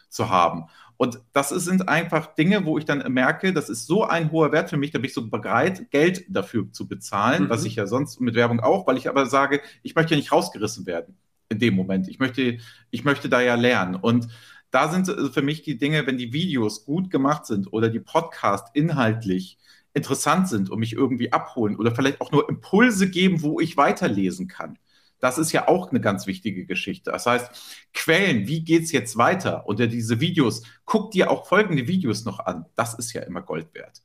zu 0.10 0.30
haben. 0.30 0.66
Und 0.98 1.22
das 1.32 1.50
sind 1.50 1.88
einfach 1.88 2.36
Dinge, 2.36 2.66
wo 2.66 2.78
ich 2.78 2.84
dann 2.84 3.14
merke, 3.14 3.54
das 3.54 3.70
ist 3.70 3.88
so 3.88 4.04
ein 4.04 4.34
hoher 4.34 4.52
Wert 4.52 4.70
für 4.70 4.76
mich, 4.76 4.92
da 4.92 5.00
bin 5.00 5.06
ich 5.06 5.14
so 5.14 5.26
bereit, 5.30 5.90
Geld 5.90 6.26
dafür 6.28 6.70
zu 6.74 6.90
bezahlen, 6.90 7.46
mhm. 7.46 7.50
was 7.50 7.64
ich 7.64 7.78
ja 7.78 7.88
sonst 7.88 8.20
mit 8.20 8.36
Werbung 8.36 8.60
auch, 8.60 8.86
weil 8.88 8.98
ich 8.98 9.08
aber 9.08 9.26
sage, 9.28 9.62
ich 9.84 9.96
möchte 9.96 10.16
ja 10.16 10.18
nicht 10.18 10.34
rausgerissen 10.34 10.86
werden 10.86 11.16
in 11.50 11.60
dem 11.60 11.76
Moment. 11.76 12.08
Ich 12.08 12.20
möchte, 12.20 12.58
ich 12.90 13.04
möchte 13.06 13.30
da 13.30 13.40
ja 13.42 13.56
lernen. 13.56 13.96
Und 13.96 14.28
da 14.72 14.92
sind 14.92 15.08
für 15.34 15.42
mich 15.42 15.64
die 15.64 15.78
Dinge, 15.78 16.06
wenn 16.08 16.18
die 16.18 16.34
Videos 16.34 16.86
gut 16.86 17.10
gemacht 17.10 17.46
sind 17.46 17.72
oder 17.72 17.90
die 17.90 18.00
Podcasts 18.00 18.70
inhaltlich 18.74 19.58
interessant 19.94 20.48
sind 20.48 20.70
und 20.70 20.80
mich 20.80 20.94
irgendwie 20.94 21.32
abholen 21.34 21.76
oder 21.76 21.94
vielleicht 21.94 22.22
auch 22.22 22.32
nur 22.32 22.48
Impulse 22.50 23.10
geben, 23.10 23.42
wo 23.42 23.60
ich 23.60 23.78
weiterlesen 23.78 24.48
kann. 24.48 24.78
Das 25.20 25.40
ist 25.40 25.52
ja 25.52 25.68
auch 25.68 25.90
eine 25.90 26.00
ganz 26.00 26.28
wichtige 26.28 26.66
Geschichte. 26.66 27.12
Das 27.12 27.26
heißt, 27.26 27.90
Quellen, 27.94 28.48
wie 28.48 28.64
geht 28.64 28.84
es 28.84 28.92
jetzt 28.92 29.18
weiter? 29.18 29.68
Unter 29.68 29.88
diese 29.88 30.20
Videos, 30.20 30.62
guck 30.86 31.12
dir 31.12 31.32
auch 31.32 31.48
folgende 31.48 31.88
Videos 31.88 32.24
noch 32.26 32.40
an. 32.40 32.66
Das 32.76 32.94
ist 32.94 33.14
ja 33.14 33.24
immer 33.24 33.42
Gold 33.42 33.74
wert. 33.74 34.04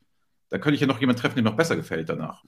Da 0.48 0.58
könnte 0.58 0.74
ich 0.76 0.80
ja 0.80 0.86
noch 0.86 1.00
jemanden 1.00 1.20
treffen, 1.20 1.36
der 1.36 1.44
noch 1.44 1.56
besser 1.56 1.76
gefällt 1.76 2.08
danach. 2.08 2.42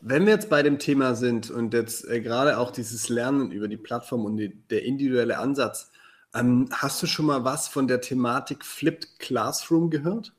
Wenn 0.00 0.26
wir 0.26 0.34
jetzt 0.34 0.50
bei 0.50 0.62
dem 0.62 0.78
Thema 0.78 1.14
sind 1.14 1.50
und 1.50 1.72
jetzt 1.72 2.06
äh, 2.08 2.20
gerade 2.20 2.58
auch 2.58 2.70
dieses 2.70 3.08
Lernen 3.08 3.50
über 3.50 3.66
die 3.66 3.78
Plattform 3.78 4.24
und 4.24 4.36
die, 4.36 4.54
der 4.68 4.84
individuelle 4.84 5.38
Ansatz, 5.38 5.90
ähm, 6.36 6.68
hast 6.72 7.02
du 7.02 7.06
schon 7.06 7.26
mal 7.26 7.44
was 7.44 7.68
von 7.68 7.88
der 7.88 8.00
Thematik 8.00 8.64
Flipped 8.64 9.18
Classroom 9.18 9.90
gehört? 9.90 10.32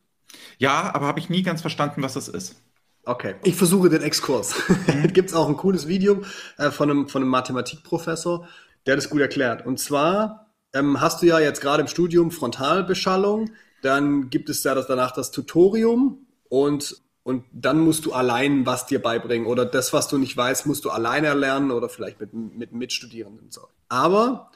Ja, 0.58 0.94
aber 0.94 1.08
habe 1.08 1.20
ich 1.20 1.30
nie 1.30 1.44
ganz 1.44 1.62
verstanden, 1.62 2.04
was 2.04 2.14
das 2.14 2.28
ist. 2.28 2.62
Okay, 3.06 3.36
ich 3.44 3.56
versuche 3.56 3.90
den 3.90 4.02
Exkurs. 4.02 4.56
Mhm. 4.68 5.08
Gibt 5.14 5.30
es 5.30 5.36
auch 5.36 5.48
ein 5.48 5.56
cooles 5.56 5.88
Video 5.88 6.24
äh, 6.58 6.72
von, 6.72 6.90
einem, 6.90 7.08
von 7.08 7.22
einem 7.22 7.32
Mathematikprofessor, 7.32 8.48
der 8.86 8.96
das 8.96 9.10
gut 9.10 9.22
erklärt. 9.22 9.66
Und 9.66 9.80
zwar 9.80 10.48
ähm, 10.74 11.00
hast 11.00 11.22
du 11.22 11.26
ja 11.26 11.40
jetzt 11.40 11.62
gerade 11.62 11.82
im 11.82 11.88
Studium 11.88 12.32
Frontalbeschallung, 12.32 13.52
dann 13.82 14.30
gibt 14.30 14.50
es 14.50 14.64
ja 14.64 14.76
das, 14.76 14.88
danach 14.88 15.12
das 15.12 15.32
Tutorium 15.32 16.28
und, 16.50 17.02
und 17.24 17.46
dann 17.54 17.80
musst 17.80 18.06
du 18.06 18.12
allein 18.12 18.66
was 18.66 18.86
dir 18.88 19.02
beibringen 19.02 19.48
oder 19.48 19.66
das, 19.66 19.94
was 19.94 20.10
du 20.10 20.18
nicht 20.18 20.36
weißt, 20.36 20.66
musst 20.66 20.84
du 20.84 20.90
alleine 20.90 21.28
erlernen 21.28 21.72
oder 21.72 21.88
vielleicht 21.88 22.20
mit, 22.20 22.34
mit 22.34 22.74
Mitstudierenden. 22.74 23.52
So. 23.52 23.62
Aber 23.88 24.52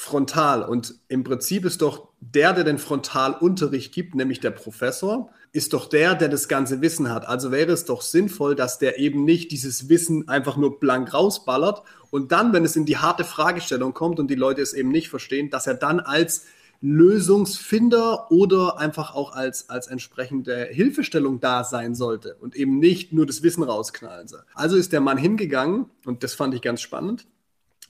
frontal. 0.00 0.62
Und 0.62 0.94
im 1.08 1.24
Prinzip 1.24 1.66
ist 1.66 1.82
doch 1.82 2.08
der, 2.20 2.54
der 2.54 2.64
den 2.64 2.78
Frontalunterricht 2.78 3.92
gibt, 3.92 4.14
nämlich 4.14 4.40
der 4.40 4.50
Professor, 4.50 5.30
ist 5.52 5.74
doch 5.74 5.88
der, 5.88 6.14
der 6.14 6.30
das 6.30 6.48
ganze 6.48 6.80
Wissen 6.80 7.10
hat. 7.10 7.28
Also 7.28 7.52
wäre 7.52 7.72
es 7.72 7.84
doch 7.84 8.00
sinnvoll, 8.00 8.54
dass 8.54 8.78
der 8.78 8.98
eben 8.98 9.24
nicht 9.24 9.52
dieses 9.52 9.90
Wissen 9.90 10.26
einfach 10.26 10.56
nur 10.56 10.80
blank 10.80 11.12
rausballert 11.12 11.82
und 12.10 12.32
dann, 12.32 12.54
wenn 12.54 12.64
es 12.64 12.76
in 12.76 12.86
die 12.86 12.96
harte 12.96 13.24
Fragestellung 13.24 13.92
kommt 13.92 14.18
und 14.18 14.28
die 14.28 14.36
Leute 14.36 14.62
es 14.62 14.72
eben 14.72 14.90
nicht 14.90 15.10
verstehen, 15.10 15.50
dass 15.50 15.66
er 15.66 15.74
dann 15.74 16.00
als 16.00 16.46
Lösungsfinder 16.80 18.30
oder 18.30 18.78
einfach 18.78 19.14
auch 19.14 19.32
als, 19.32 19.68
als 19.68 19.86
entsprechende 19.86 20.64
Hilfestellung 20.64 21.40
da 21.40 21.62
sein 21.62 21.94
sollte 21.94 22.36
und 22.40 22.56
eben 22.56 22.78
nicht 22.78 23.12
nur 23.12 23.26
das 23.26 23.42
Wissen 23.42 23.62
rausknallen 23.62 24.28
soll. 24.28 24.44
Also 24.54 24.76
ist 24.76 24.94
der 24.94 25.02
Mann 25.02 25.18
hingegangen 25.18 25.90
und 26.06 26.24
das 26.24 26.32
fand 26.32 26.54
ich 26.54 26.62
ganz 26.62 26.80
spannend 26.80 27.26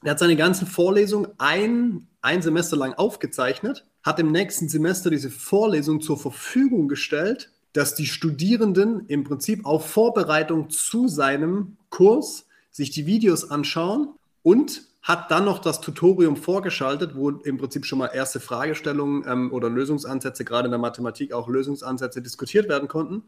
er 0.03 0.13
hat 0.13 0.19
seine 0.19 0.37
ganzen 0.37 0.67
Vorlesungen 0.67 1.29
ein, 1.39 2.07
ein 2.23 2.43
Semester 2.43 2.77
lang 2.77 2.95
aufgezeichnet, 2.95 3.87
hat 4.03 4.19
im 4.19 4.33
nächsten 4.33 4.69
Semester 4.69 5.11
diese 5.11 5.31
Vorlesung 5.31 6.01
zur 6.01 6.19
Verfügung 6.19 6.89
gestellt, 6.89 7.51
dass 7.73 7.95
die 7.95 8.07
Studierenden 8.07 9.07
im 9.07 9.25
Prinzip 9.25 9.65
auf 9.65 9.89
Vorbereitung 9.89 10.71
zu 10.71 11.07
seinem 11.07 11.77
Kurs 11.91 12.47
sich 12.71 12.91
die 12.91 13.07
Videos 13.07 13.51
anschauen 13.51 14.15
und 14.43 14.90
hat 15.03 15.31
dann 15.31 15.47
noch 15.47 15.59
das 15.61 15.81
Tutorium 15.81 16.37
vorgeschaltet, 16.37 17.15
wo 17.15 17.31
im 17.31 17.57
Prinzip 17.57 17.87
schon 17.87 17.99
mal 17.99 18.09
erste 18.09 18.39
Fragestellungen 18.39 19.25
ähm, 19.27 19.53
oder 19.53 19.71
Lösungsansätze, 19.71 20.45
gerade 20.45 20.67
in 20.67 20.73
der 20.73 20.79
Mathematik 20.79 21.33
auch 21.33 21.49
Lösungsansätze 21.49 22.21
diskutiert 22.21 22.69
werden 22.69 22.89
konnten. 22.89 23.23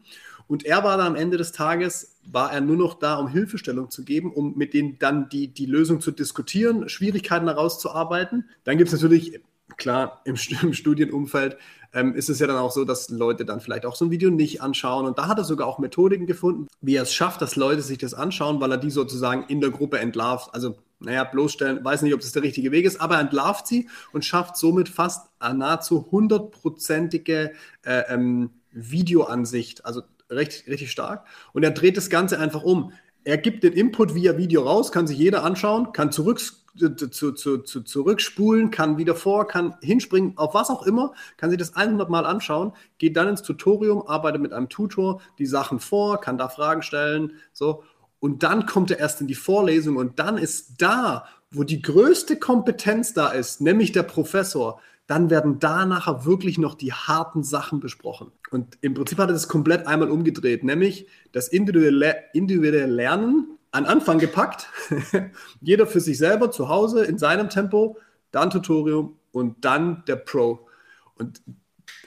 Und 0.47 0.65
er 0.65 0.83
war 0.83 0.97
dann 0.97 1.07
am 1.07 1.15
Ende 1.15 1.37
des 1.37 1.51
Tages, 1.51 2.17
war 2.25 2.51
er 2.51 2.61
nur 2.61 2.77
noch 2.77 2.95
da, 2.95 3.15
um 3.15 3.27
Hilfestellung 3.27 3.89
zu 3.89 4.03
geben, 4.03 4.31
um 4.31 4.55
mit 4.55 4.73
denen 4.73 4.99
dann 4.99 5.29
die, 5.29 5.47
die 5.47 5.65
Lösung 5.65 5.99
zu 5.99 6.11
diskutieren, 6.11 6.89
Schwierigkeiten 6.89 7.47
herauszuarbeiten. 7.47 8.49
Dann 8.65 8.77
gibt 8.77 8.89
es 8.89 8.93
natürlich, 8.93 9.41
klar, 9.77 10.21
im, 10.25 10.35
im 10.61 10.73
Studienumfeld 10.73 11.57
ähm, 11.93 12.13
ist 12.15 12.29
es 12.29 12.39
ja 12.39 12.47
dann 12.47 12.57
auch 12.57 12.71
so, 12.71 12.85
dass 12.85 13.09
Leute 13.09 13.45
dann 13.45 13.61
vielleicht 13.61 13.85
auch 13.85 13.95
so 13.95 14.05
ein 14.05 14.11
Video 14.11 14.29
nicht 14.29 14.61
anschauen. 14.61 15.05
Und 15.05 15.17
da 15.17 15.27
hat 15.27 15.37
er 15.37 15.43
sogar 15.43 15.67
auch 15.67 15.79
Methodiken 15.79 16.27
gefunden, 16.27 16.67
wie 16.81 16.95
er 16.95 17.03
es 17.03 17.13
schafft, 17.13 17.41
dass 17.41 17.55
Leute 17.55 17.81
sich 17.81 17.97
das 17.97 18.13
anschauen, 18.13 18.59
weil 18.59 18.71
er 18.71 18.77
die 18.77 18.91
sozusagen 18.91 19.45
in 19.47 19.61
der 19.61 19.71
Gruppe 19.71 19.99
entlarvt. 19.99 20.53
Also 20.53 20.75
naja, 21.03 21.23
bloßstellen, 21.23 21.83
weiß 21.83 22.01
nicht, 22.01 22.13
ob 22.13 22.21
das 22.21 22.31
der 22.31 22.43
richtige 22.43 22.71
Weg 22.71 22.85
ist, 22.85 22.99
aber 22.99 23.15
er 23.15 23.21
entlarvt 23.21 23.67
sie 23.67 23.89
und 24.11 24.25
schafft 24.25 24.57
somit 24.57 24.89
fast 24.89 25.29
nahezu 25.39 26.07
hundertprozentige 26.11 27.53
äh, 27.83 28.03
ähm, 28.09 28.51
Videoansicht, 28.71 29.85
also 29.85 30.01
richtig, 30.29 30.67
richtig 30.67 30.91
stark. 30.91 31.25
Und 31.53 31.63
er 31.63 31.71
dreht 31.71 31.97
das 31.97 32.09
Ganze 32.09 32.39
einfach 32.39 32.63
um. 32.63 32.93
Er 33.25 33.37
gibt 33.37 33.63
den 33.63 33.73
Input 33.73 34.15
via 34.15 34.37
Video 34.37 34.63
raus, 34.63 34.91
kann 34.91 35.07
sich 35.07 35.17
jeder 35.17 35.43
anschauen, 35.43 35.93
kann 35.93 36.11
zurück, 36.11 36.41
zu, 36.75 37.33
zu, 37.33 37.33
zu, 37.33 37.81
zurückspulen, 37.81 38.71
kann 38.71 38.97
wieder 38.97 39.15
vor, 39.15 39.47
kann 39.47 39.75
hinspringen, 39.81 40.37
auf 40.37 40.55
was 40.55 40.69
auch 40.69 40.83
immer, 40.83 41.13
kann 41.37 41.51
sich 41.51 41.59
das 41.59 41.75
100 41.75 42.09
Mal 42.09 42.25
anschauen, 42.25 42.73
geht 42.97 43.15
dann 43.15 43.27
ins 43.27 43.43
Tutorium, 43.43 44.07
arbeitet 44.07 44.41
mit 44.41 44.53
einem 44.53 44.69
Tutor 44.69 45.21
die 45.37 45.45
Sachen 45.45 45.79
vor, 45.79 46.19
kann 46.19 46.37
da 46.37 46.49
Fragen 46.49 46.81
stellen, 46.81 47.33
so. 47.51 47.83
Und 48.23 48.41
dann 48.41 48.65
kommt 48.65 48.89
er 48.89 48.99
erst 48.99 49.19
in 49.19 49.27
die 49.27 49.35
Vorlesung 49.35 49.97
und 49.97 50.17
dann 50.17 50.37
ist 50.37 50.75
da, 50.81 51.25
wo 51.51 51.65
die 51.65 51.81
größte 51.81 52.37
Kompetenz 52.37 53.13
da 53.13 53.27
ist, 53.27 53.59
nämlich 53.59 53.91
der 53.91 54.03
Professor, 54.03 54.79
dann 55.07 55.29
werden 55.29 55.59
da 55.59 55.85
nachher 55.85 56.23
wirklich 56.23 56.57
noch 56.57 56.75
die 56.75 56.93
harten 56.93 57.43
Sachen 57.43 57.81
besprochen. 57.81 58.31
Und 58.49 58.77
im 58.79 58.93
Prinzip 58.93 59.17
hat 59.17 59.29
er 59.29 59.33
das 59.33 59.49
komplett 59.49 59.87
einmal 59.87 60.09
umgedreht, 60.09 60.63
nämlich 60.63 61.05
das 61.33 61.49
individuelle, 61.49 62.15
individuelle 62.31 62.85
Lernen 62.85 63.57
an 63.71 63.85
Anfang 63.85 64.19
gepackt, 64.19 64.69
jeder 65.59 65.85
für 65.85 65.99
sich 65.99 66.17
selber 66.17 66.49
zu 66.49 66.69
Hause 66.69 67.03
in 67.03 67.17
seinem 67.17 67.49
Tempo, 67.49 67.97
dann 68.31 68.51
Tutorium 68.51 69.17
und 69.33 69.65
dann 69.65 70.05
der 70.07 70.15
Pro. 70.15 70.69
Und 71.15 71.41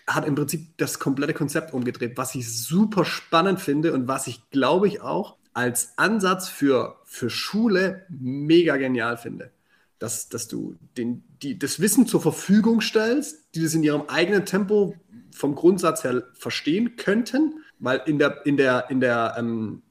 hat 0.07 0.27
im 0.27 0.35
Prinzip 0.35 0.79
das 0.79 0.99
komplette 0.99 1.35
Konzept 1.35 1.75
umgedreht, 1.75 2.17
was 2.17 2.35
ich 2.35 2.51
super 2.51 3.05
spannend 3.05 3.61
finde 3.61 3.93
und 3.93 4.09
was 4.09 4.29
ich, 4.29 4.49
glaube 4.49 4.89
ich, 4.89 5.03
auch 5.03 5.37
als 5.57 5.97
Ansatz 5.97 6.49
für, 6.49 7.01
für 7.05 7.31
Schule 7.31 8.07
mega 8.09 8.77
genial 8.77 9.17
finde 9.17 9.51
dass, 9.99 10.29
dass 10.29 10.49
du 10.49 10.77
den, 10.97 11.25
die, 11.43 11.59
das 11.59 11.81
Wissen 11.81 12.07
zur 12.07 12.21
Verfügung 12.21 12.81
stellst, 12.81 13.55
die 13.55 13.63
das 13.63 13.75
in 13.75 13.83
ihrem 13.83 14.03
eigenen 14.09 14.45
Tempo 14.45 14.95
vom 15.31 15.55
Grundsatz 15.55 16.05
her 16.05 16.25
verstehen 16.35 16.97
könnten, 16.97 17.63
weil 17.79 18.03
in 18.07 18.19
der, 18.19 18.45
in 18.47 18.57
der, 18.57 18.91
in 18.91 19.01
der, 19.01 19.37
ähm, 19.39 19.83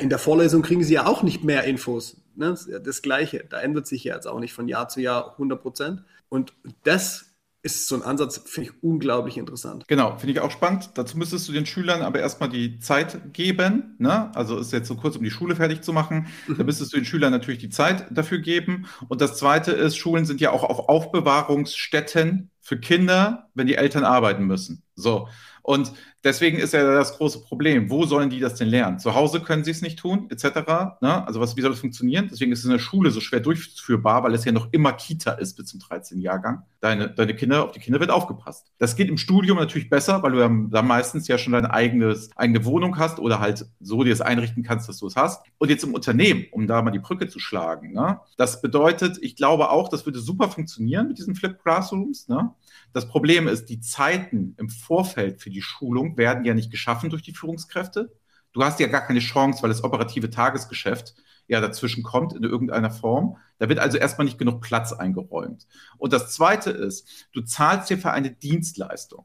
in 0.00 0.08
der 0.08 0.18
Vorlesung 0.18 0.62
kriegen 0.62 0.84
sie 0.84 0.94
ja 0.94 1.06
auch 1.06 1.22
nicht 1.22 1.44
mehr 1.44 1.64
Infos. 1.64 2.20
Ne? 2.34 2.56
Das, 2.82 3.02
Gleiche. 3.02 3.44
Da 3.48 3.60
ändert 3.60 3.86
sich 3.86 4.04
ja 4.04 4.14
jetzt 4.14 4.26
auch 4.26 4.40
nicht 4.40 4.52
von 4.52 4.68
Jahr 4.68 4.88
zu 4.88 5.00
Jahr 5.00 5.32
100 5.32 5.60
Prozent. 5.60 6.02
Und 6.28 6.54
das 6.84 7.31
ist 7.62 7.86
so 7.86 7.94
ein 7.94 8.02
Ansatz, 8.02 8.40
finde 8.44 8.70
ich 8.70 8.82
unglaublich 8.82 9.36
interessant. 9.38 9.84
Genau, 9.86 10.16
finde 10.16 10.32
ich 10.32 10.40
auch 10.40 10.50
spannend. 10.50 10.90
Dazu 10.94 11.16
müsstest 11.16 11.48
du 11.48 11.52
den 11.52 11.64
Schülern 11.64 12.02
aber 12.02 12.18
erstmal 12.18 12.48
die 12.48 12.80
Zeit 12.80 13.32
geben. 13.32 13.94
Ne? 13.98 14.34
Also 14.34 14.58
ist 14.58 14.72
jetzt 14.72 14.88
so 14.88 14.96
kurz, 14.96 15.16
um 15.16 15.22
die 15.22 15.30
Schule 15.30 15.54
fertig 15.54 15.82
zu 15.82 15.92
machen. 15.92 16.26
Mhm. 16.48 16.58
Da 16.58 16.64
müsstest 16.64 16.92
du 16.92 16.96
den 16.96 17.04
Schülern 17.04 17.30
natürlich 17.30 17.60
die 17.60 17.70
Zeit 17.70 18.06
dafür 18.10 18.38
geben. 18.38 18.86
Und 19.08 19.20
das 19.20 19.36
Zweite 19.36 19.72
ist, 19.72 19.96
Schulen 19.96 20.24
sind 20.24 20.40
ja 20.40 20.50
auch 20.50 20.64
auf 20.64 20.88
Aufbewahrungsstätten 20.88 22.50
für 22.62 22.78
Kinder, 22.78 23.50
wenn 23.54 23.66
die 23.66 23.74
Eltern 23.74 24.04
arbeiten 24.04 24.46
müssen. 24.46 24.82
So. 24.94 25.28
Und 25.62 25.92
deswegen 26.24 26.58
ist 26.58 26.72
ja 26.72 26.82
das 26.92 27.16
große 27.16 27.40
Problem. 27.42 27.88
Wo 27.88 28.04
sollen 28.04 28.30
die 28.30 28.40
das 28.40 28.56
denn 28.56 28.68
lernen? 28.68 28.98
Zu 28.98 29.14
Hause 29.14 29.40
können 29.40 29.62
sie 29.62 29.70
es 29.70 29.80
nicht 29.80 29.98
tun, 29.98 30.26
etc. 30.28 30.98
Ne? 31.00 31.24
Also 31.26 31.40
was, 31.40 31.56
wie 31.56 31.60
soll 31.60 31.70
das 31.70 31.78
funktionieren? 31.78 32.28
Deswegen 32.30 32.50
ist 32.50 32.60
es 32.60 32.64
in 32.64 32.72
der 32.72 32.80
Schule 32.80 33.12
so 33.12 33.20
schwer 33.20 33.38
durchführbar, 33.38 34.24
weil 34.24 34.34
es 34.34 34.44
ja 34.44 34.50
noch 34.50 34.68
immer 34.72 34.92
Kita 34.92 35.32
ist 35.32 35.56
bis 35.56 35.66
zum 35.66 35.78
13. 35.78 36.20
Jahrgang. 36.20 36.62
Deine, 36.80 37.10
deine 37.10 37.36
Kinder, 37.36 37.64
auf 37.64 37.72
die 37.72 37.78
Kinder 37.78 38.00
wird 38.00 38.10
aufgepasst. 38.10 38.72
Das 38.78 38.96
geht 38.96 39.08
im 39.08 39.18
Studium 39.18 39.56
natürlich 39.56 39.88
besser, 39.88 40.22
weil 40.24 40.32
du 40.32 40.40
ja 40.40 40.50
da 40.70 40.82
meistens 40.82 41.28
ja 41.28 41.38
schon 41.38 41.52
deine 41.52 41.72
eigenes, 41.72 42.30
eigene 42.36 42.64
Wohnung 42.64 42.98
hast 42.98 43.20
oder 43.20 43.38
halt 43.38 43.64
so 43.78 44.02
dir 44.02 44.12
es 44.12 44.20
einrichten 44.20 44.64
kannst, 44.64 44.88
dass 44.88 44.98
du 44.98 45.06
es 45.06 45.14
hast. 45.14 45.44
Und 45.58 45.70
jetzt 45.70 45.84
im 45.84 45.94
Unternehmen, 45.94 46.46
um 46.50 46.66
da 46.66 46.82
mal 46.82 46.90
die 46.90 46.98
Brücke 46.98 47.28
zu 47.28 47.38
schlagen. 47.38 47.92
Ne? 47.92 48.18
Das 48.36 48.60
bedeutet, 48.60 49.18
ich 49.20 49.36
glaube 49.36 49.70
auch, 49.70 49.88
das 49.88 50.06
würde 50.06 50.18
super 50.18 50.48
funktionieren 50.48 51.06
mit 51.06 51.18
diesen 51.18 51.36
Flip 51.36 51.56
Classrooms. 51.62 52.26
Ne? 52.26 52.51
Das 52.92 53.08
Problem 53.08 53.48
ist, 53.48 53.66
die 53.66 53.80
Zeiten 53.80 54.54
im 54.58 54.68
Vorfeld 54.68 55.40
für 55.40 55.50
die 55.50 55.62
Schulung 55.62 56.16
werden 56.16 56.44
ja 56.44 56.54
nicht 56.54 56.70
geschaffen 56.70 57.10
durch 57.10 57.22
die 57.22 57.34
Führungskräfte. 57.34 58.12
Du 58.52 58.62
hast 58.62 58.80
ja 58.80 58.86
gar 58.86 59.00
keine 59.00 59.20
Chance, 59.20 59.62
weil 59.62 59.70
das 59.70 59.82
operative 59.82 60.28
Tagesgeschäft 60.28 61.14
ja 61.48 61.60
dazwischen 61.60 62.02
kommt 62.02 62.34
in 62.34 62.44
irgendeiner 62.44 62.90
Form. 62.90 63.36
Da 63.58 63.68
wird 63.68 63.78
also 63.78 63.98
erstmal 63.98 64.26
nicht 64.26 64.38
genug 64.38 64.60
Platz 64.60 64.92
eingeräumt. 64.92 65.66
Und 65.96 66.12
das 66.12 66.34
Zweite 66.34 66.70
ist, 66.70 67.28
du 67.32 67.42
zahlst 67.42 67.90
dir 67.90 67.98
für 67.98 68.10
eine 68.10 68.30
Dienstleistung. 68.30 69.24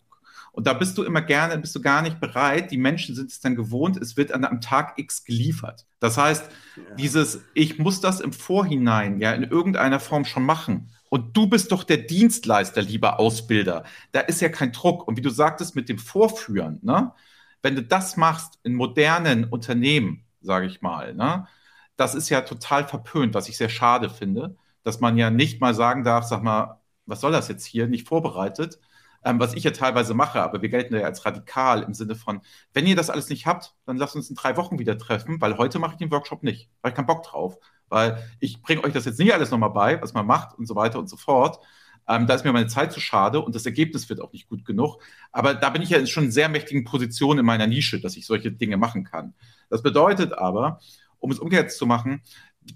Und 0.57 0.65
da 0.65 0.73
bist 0.73 0.97
du 0.97 1.03
immer 1.03 1.21
gerne, 1.21 1.55
bist 1.59 1.75
du 1.75 1.81
gar 1.81 2.01
nicht 2.01 2.19
bereit. 2.19 2.71
Die 2.71 2.79
Menschen 2.79 3.13
sind 3.13 3.29
es 3.29 3.39
dann 3.39 3.55
gewohnt, 3.55 3.97
es 3.97 4.17
wird 4.17 4.31
an 4.31 4.43
einem 4.43 4.59
Tag 4.59 4.97
X 4.97 5.23
geliefert. 5.23 5.85
Das 5.99 6.17
heißt, 6.17 6.49
ja. 6.75 6.95
dieses, 6.95 7.41
ich 7.53 7.77
muss 7.77 8.01
das 8.01 8.21
im 8.21 8.33
Vorhinein 8.33 9.19
ja 9.19 9.33
in 9.33 9.43
irgendeiner 9.43 9.99
Form 9.99 10.25
schon 10.25 10.43
machen. 10.43 10.89
Und 11.09 11.35
du 11.37 11.47
bist 11.47 11.71
doch 11.71 11.83
der 11.83 11.97
Dienstleister, 11.97 12.81
lieber 12.81 13.19
Ausbilder. 13.19 13.83
Da 14.11 14.21
ist 14.21 14.41
ja 14.41 14.49
kein 14.49 14.71
Druck. 14.71 15.07
Und 15.07 15.17
wie 15.17 15.21
du 15.21 15.29
sagtest 15.29 15.75
mit 15.75 15.89
dem 15.89 15.99
Vorführen, 15.99 16.79
ne? 16.81 17.13
wenn 17.61 17.75
du 17.75 17.83
das 17.83 18.17
machst 18.17 18.59
in 18.63 18.73
modernen 18.73 19.45
Unternehmen, 19.45 20.25
sage 20.41 20.65
ich 20.67 20.81
mal, 20.81 21.13
ne? 21.13 21.47
das 21.95 22.15
ist 22.15 22.29
ja 22.29 22.41
total 22.41 22.87
verpönt, 22.87 23.33
was 23.33 23.49
ich 23.49 23.57
sehr 23.57 23.69
schade 23.69 24.09
finde, 24.09 24.55
dass 24.83 24.99
man 24.99 25.17
ja 25.17 25.29
nicht 25.29 25.61
mal 25.61 25.73
sagen 25.73 26.03
darf, 26.03 26.25
sag 26.25 26.43
mal, 26.43 26.79
was 27.05 27.21
soll 27.21 27.31
das 27.31 27.47
jetzt 27.47 27.65
hier, 27.65 27.87
nicht 27.87 28.07
vorbereitet, 28.07 28.79
ähm, 29.23 29.39
was 29.39 29.53
ich 29.53 29.63
ja 29.63 29.71
teilweise 29.71 30.13
mache, 30.13 30.41
aber 30.41 30.61
wir 30.61 30.69
gelten 30.69 30.95
ja 30.95 31.01
als 31.01 31.25
radikal 31.25 31.83
im 31.83 31.93
Sinne 31.93 32.15
von, 32.15 32.41
wenn 32.73 32.85
ihr 32.85 32.95
das 32.95 33.09
alles 33.09 33.29
nicht 33.29 33.45
habt, 33.45 33.75
dann 33.85 33.97
lasst 33.97 34.15
uns 34.15 34.29
in 34.29 34.35
drei 34.35 34.57
Wochen 34.57 34.79
wieder 34.79 34.97
treffen, 34.97 35.41
weil 35.41 35.57
heute 35.57 35.79
mache 35.79 35.93
ich 35.93 35.97
den 35.97 36.11
Workshop 36.11 36.43
nicht, 36.43 36.69
weil 36.81 36.91
ich 36.91 36.95
keinen 36.95 37.07
Bock 37.07 37.23
drauf 37.23 37.57
weil 37.89 38.23
ich 38.39 38.61
bringe 38.61 38.83
euch 38.83 38.93
das 38.93 39.05
jetzt 39.05 39.19
nicht 39.19 39.33
alles 39.33 39.51
nochmal 39.51 39.71
bei, 39.71 40.01
was 40.01 40.13
man 40.13 40.25
macht 40.25 40.57
und 40.57 40.67
so 40.67 40.75
weiter 40.75 40.99
und 40.99 41.09
so 41.09 41.17
fort. 41.17 41.59
Ähm, 42.07 42.25
da 42.25 42.35
ist 42.35 42.45
mir 42.45 42.53
meine 42.53 42.67
Zeit 42.67 42.93
zu 42.93 42.99
schade 42.99 43.41
und 43.41 43.53
das 43.55 43.65
Ergebnis 43.65 44.09
wird 44.09 44.21
auch 44.21 44.31
nicht 44.31 44.47
gut 44.47 44.65
genug. 44.65 45.01
Aber 45.31 45.53
da 45.53 45.69
bin 45.69 45.81
ich 45.81 45.89
ja 45.89 45.97
in 45.97 46.07
schon 46.07 46.31
sehr 46.31 46.49
mächtigen 46.49 46.85
Position 46.85 47.37
in 47.37 47.45
meiner 47.45 47.67
Nische, 47.67 47.99
dass 47.99 48.15
ich 48.15 48.25
solche 48.25 48.51
Dinge 48.51 48.77
machen 48.77 49.03
kann. 49.03 49.33
Das 49.69 49.83
bedeutet 49.83 50.33
aber, 50.33 50.79
um 51.19 51.31
es 51.31 51.39
umgekehrt 51.39 51.71
zu 51.71 51.85
machen, 51.85 52.21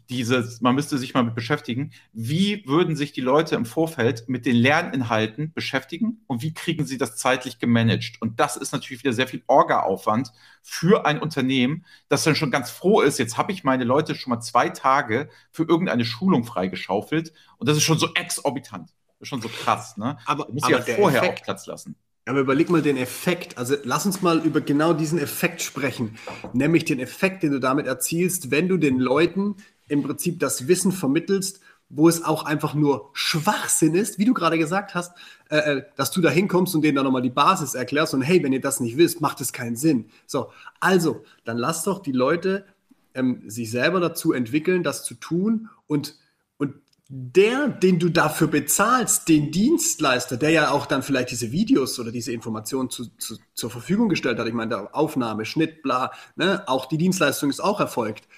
dieses, 0.09 0.61
man 0.61 0.75
müsste 0.75 0.97
sich 0.97 1.13
mal 1.13 1.23
mit 1.23 1.35
beschäftigen, 1.35 1.91
wie 2.13 2.65
würden 2.65 2.95
sich 2.95 3.11
die 3.11 3.21
Leute 3.21 3.55
im 3.55 3.65
Vorfeld 3.65 4.27
mit 4.27 4.45
den 4.45 4.55
Lerninhalten 4.55 5.53
beschäftigen 5.53 6.21
und 6.27 6.41
wie 6.41 6.53
kriegen 6.53 6.85
sie 6.85 6.97
das 6.97 7.17
zeitlich 7.17 7.59
gemanagt? 7.59 8.21
Und 8.21 8.39
das 8.39 8.57
ist 8.57 8.71
natürlich 8.71 9.03
wieder 9.03 9.13
sehr 9.13 9.27
viel 9.27 9.43
Orga-Aufwand 9.47 10.31
für 10.61 11.05
ein 11.05 11.19
Unternehmen, 11.19 11.85
das 12.09 12.23
dann 12.23 12.35
schon 12.35 12.51
ganz 12.51 12.69
froh 12.69 13.01
ist, 13.01 13.17
jetzt 13.19 13.37
habe 13.37 13.51
ich 13.51 13.63
meine 13.63 13.83
Leute 13.83 14.15
schon 14.15 14.31
mal 14.31 14.41
zwei 14.41 14.69
Tage 14.69 15.29
für 15.51 15.63
irgendeine 15.63 16.05
Schulung 16.05 16.43
freigeschaufelt 16.43 17.33
und 17.57 17.67
das 17.67 17.77
ist 17.77 17.83
schon 17.83 17.99
so 17.99 18.09
exorbitant. 18.15 18.89
Das 19.19 19.27
ist 19.27 19.27
schon 19.27 19.41
so 19.41 19.49
krass, 19.49 19.97
ne? 19.97 20.17
Aber, 20.25 20.47
aber 20.49 20.69
ja 20.69 20.81
vorher 20.81 21.21
Effekt, 21.21 21.41
auch 21.41 21.43
Platz 21.43 21.67
lassen. 21.67 21.95
Aber 22.25 22.39
überleg 22.39 22.69
mal 22.69 22.81
den 22.81 22.97
Effekt. 22.97 23.57
Also 23.57 23.75
lass 23.83 24.05
uns 24.05 24.21
mal 24.21 24.39
über 24.45 24.61
genau 24.61 24.93
diesen 24.93 25.19
Effekt 25.19 25.61
sprechen. 25.61 26.17
Nämlich 26.53 26.85
den 26.85 26.99
Effekt, 26.99 27.43
den 27.43 27.51
du 27.51 27.59
damit 27.59 27.87
erzielst, 27.87 28.51
wenn 28.51 28.67
du 28.67 28.77
den 28.77 28.99
Leuten 28.99 29.55
im 29.91 30.03
Prinzip 30.03 30.39
das 30.39 30.67
Wissen 30.67 30.91
vermittelst, 30.91 31.59
wo 31.89 32.07
es 32.07 32.23
auch 32.23 32.45
einfach 32.45 32.73
nur 32.73 33.09
Schwachsinn 33.13 33.93
ist, 33.93 34.17
wie 34.17 34.25
du 34.25 34.33
gerade 34.33 34.57
gesagt 34.57 34.95
hast, 34.95 35.11
äh, 35.49 35.57
äh 35.57 35.83
dass 35.97 36.11
du 36.11 36.21
da 36.21 36.29
hinkommst 36.29 36.73
und 36.73 36.81
denen 36.81 36.95
dann 36.95 37.03
nochmal 37.03 37.21
die 37.21 37.29
Basis 37.29 37.75
erklärst 37.75 38.13
und 38.13 38.21
hey, 38.21 38.41
wenn 38.41 38.53
ihr 38.53 38.61
das 38.61 38.79
nicht 38.79 38.95
wisst, 38.95 39.19
macht 39.19 39.41
es 39.41 39.51
keinen 39.51 39.75
Sinn. 39.75 40.05
So, 40.25 40.49
also, 40.79 41.23
dann 41.43 41.57
lass 41.57 41.83
doch 41.83 41.99
die 41.99 42.13
Leute 42.13 42.65
ähm, 43.13 43.43
sich 43.47 43.69
selber 43.69 43.99
dazu 43.99 44.31
entwickeln, 44.31 44.83
das 44.83 45.03
zu 45.03 45.15
tun 45.15 45.69
und, 45.87 46.15
und 46.57 46.75
der, 47.09 47.67
den 47.67 47.99
du 47.99 48.07
dafür 48.07 48.47
bezahlst, 48.47 49.27
den 49.27 49.51
Dienstleister, 49.51 50.37
der 50.37 50.51
ja 50.51 50.71
auch 50.71 50.85
dann 50.85 51.03
vielleicht 51.03 51.31
diese 51.31 51.51
Videos 51.51 51.99
oder 51.99 52.13
diese 52.13 52.31
Informationen 52.31 52.89
zu, 52.89 53.07
zu, 53.17 53.35
zur 53.53 53.69
Verfügung 53.69 54.07
gestellt 54.07 54.39
hat, 54.39 54.47
ich 54.47 54.53
meine, 54.53 54.95
Aufnahme, 54.95 55.43
Schnitt, 55.43 55.83
bla, 55.83 56.11
ne, 56.37 56.63
auch 56.67 56.85
die 56.85 56.97
Dienstleistung 56.97 57.49
ist 57.49 57.59
auch 57.59 57.81
erfolgt 57.81 58.29